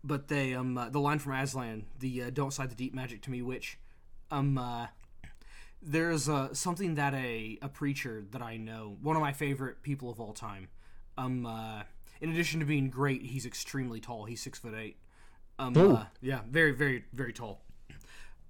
[0.05, 1.87] But they um uh, the line from Aslan.
[1.99, 3.79] The uh, don't cite the deep magic to me, witch.
[4.31, 4.59] Um.
[4.59, 4.87] Uh.
[5.81, 10.11] There's uh, something that a, a preacher that I know, one of my favorite people
[10.11, 10.67] of all time.
[11.17, 11.83] Um, uh,
[12.21, 14.25] in addition to being great, he's extremely tall.
[14.25, 14.97] He's six foot eight.
[15.57, 17.63] Um, uh, yeah, very, very, very tall.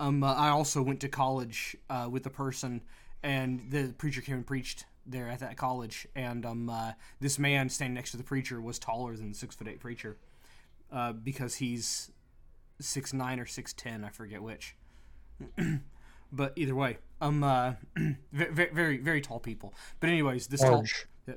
[0.01, 2.81] Um, uh, I also went to college uh, with a person,
[3.23, 6.07] and the preacher came and preached there at that college.
[6.15, 9.55] And um, uh, this man standing next to the preacher was taller than the six
[9.55, 10.17] foot eight preacher,
[10.93, 12.11] uh, because he's
[12.81, 14.05] six nine or six ten.
[14.05, 14.77] I forget which.
[16.33, 17.75] but either way, um, uh,
[18.33, 19.75] very, very, very tall people.
[20.01, 20.85] But anyways, this tall,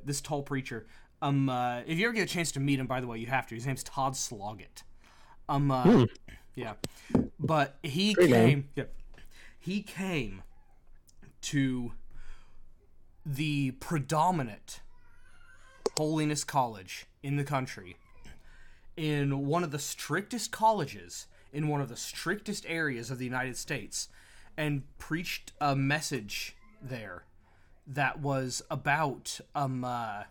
[0.03, 0.87] this tall preacher.
[1.21, 3.27] Um, uh, if you ever get a chance to meet him, by the way, you
[3.27, 3.55] have to.
[3.55, 4.83] His name's Todd Sloggett.
[5.47, 6.05] Um, uh,
[6.55, 6.73] yeah,
[7.39, 8.69] but he Great came.
[8.75, 8.85] Yeah,
[9.59, 10.43] he came
[11.41, 11.93] to
[13.25, 14.81] the predominant
[15.97, 17.95] holiness college in the country,
[19.01, 23.57] in one of the strictest colleges in one of the strictest areas of the United
[23.57, 24.09] States,
[24.55, 27.23] and preached a message there
[27.87, 29.83] that was about um.
[29.83, 30.23] Uh,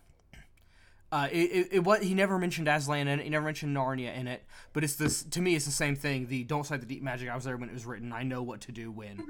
[1.13, 3.25] uh, it, it, it what he never mentioned Aslan in it.
[3.25, 4.45] He never mentioned Narnia in it.
[4.73, 5.57] But it's this to me.
[5.57, 6.29] It's the same thing.
[6.29, 7.29] The don't cite the deep magic.
[7.29, 8.13] I was there when it was written.
[8.13, 9.27] I know what to do when.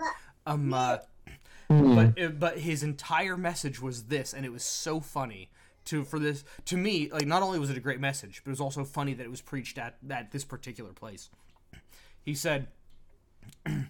[0.47, 0.74] Um.
[0.74, 0.99] Uh,
[1.68, 5.51] but it, but his entire message was this, and it was so funny.
[5.91, 8.53] To for this to me, like not only was it a great message, but it
[8.53, 11.30] was also funny that it was preached at at this particular place.
[12.24, 12.68] He said,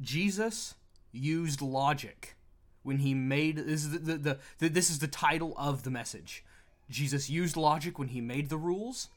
[0.00, 0.74] Jesus
[1.10, 2.36] used logic
[2.82, 5.90] when he made this is the, the, the, the this is the title of the
[5.90, 6.44] message.
[6.88, 9.08] Jesus used logic when he made the rules,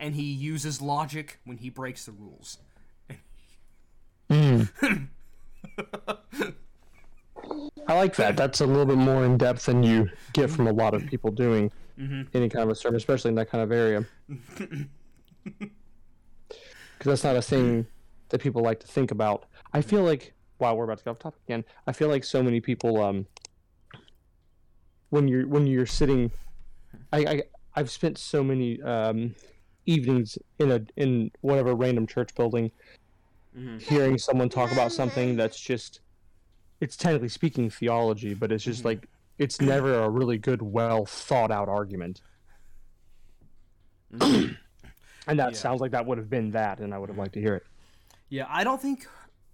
[0.00, 2.58] and he uses logic when he breaks the rules.
[4.28, 4.62] Hmm.
[7.88, 8.36] I like that.
[8.36, 11.30] That's a little bit more in depth than you get from a lot of people
[11.30, 11.70] doing
[12.34, 14.04] any kind of a sermon, especially in that kind of area.
[16.98, 17.86] Because that's not a thing
[18.28, 19.46] that people like to think about.
[19.72, 21.64] I feel like, wow, we're about to go off topic again.
[21.88, 23.26] I feel like so many people, um,
[25.10, 26.30] when you're when you're sitting,
[27.12, 27.42] I, I
[27.74, 29.34] I've spent so many um,
[29.84, 32.70] evenings in a in whatever random church building,
[33.80, 36.00] hearing someone talk about something that's just
[36.82, 38.88] it's technically speaking theology, but it's just mm-hmm.
[38.88, 39.08] like
[39.38, 42.20] it's never a really good, well thought out argument.
[44.12, 44.54] Mm-hmm.
[45.28, 45.58] and that Yeah.
[45.58, 47.64] sounds like that would have been that, and I would have liked to hear it.
[48.28, 49.06] Yeah, I don't think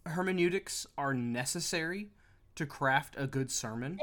[0.07, 2.09] hermeneutics are necessary
[2.55, 3.99] to craft a good sermon.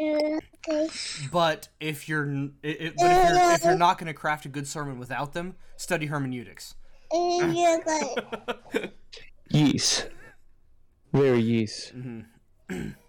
[1.31, 4.45] But if you're, n- i i- but if you're, if you're not going to craft
[4.45, 6.75] a good sermon without them, study hermeneutics.
[9.49, 10.09] Yeast.
[11.11, 11.95] Very yeast.
[11.97, 12.89] Mm-hmm.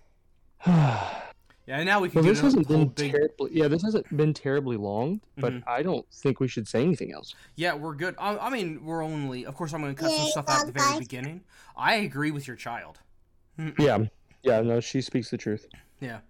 [1.67, 3.11] Yeah, and now we can Well, this hasn't been big.
[3.11, 3.51] terribly.
[3.53, 7.35] Yeah, this hasn't been terribly long, but I don't think we should say anything else.
[7.57, 8.15] Yeah, we're good.
[8.21, 9.45] I, I mean, we're only.
[9.45, 11.41] Of course, I'm going to cut some stuff out at the very beginning.
[11.77, 13.01] I agree with your child.
[13.81, 14.05] Yeah,
[14.45, 14.61] yeah.
[14.61, 15.67] No, she speaks the truth.
[15.99, 16.21] Yeah.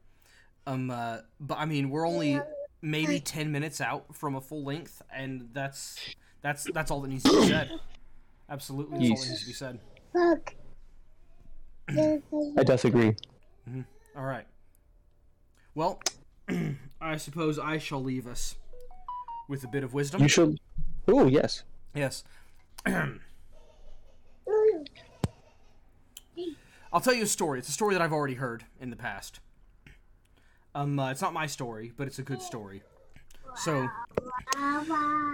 [0.66, 0.91] Um.
[0.91, 2.41] Uh, but I mean, we're only
[2.80, 5.99] maybe ten minutes out from a full length, and that's
[6.41, 7.70] that's that's all that needs to be said.
[8.49, 9.80] Absolutely, that's all that needs to be said.
[10.14, 10.55] Look.
[12.59, 13.14] I disagree.
[14.17, 14.47] All right.
[15.75, 16.01] Well,
[17.01, 18.55] I suppose I shall leave us
[19.47, 20.23] with a bit of wisdom.
[20.23, 20.59] You should.
[21.07, 21.64] Oh yes.
[21.95, 22.25] Yes.
[26.93, 27.59] I'll tell you a story.
[27.59, 29.41] It's a story that I've already heard in the past.
[30.75, 32.83] Um, uh, it's not my story, but it's a good story.
[33.57, 33.89] So,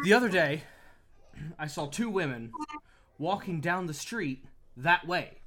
[0.05, 0.63] the other day,
[1.59, 2.53] I saw two women
[3.19, 4.45] walking down the street
[4.77, 5.39] that way.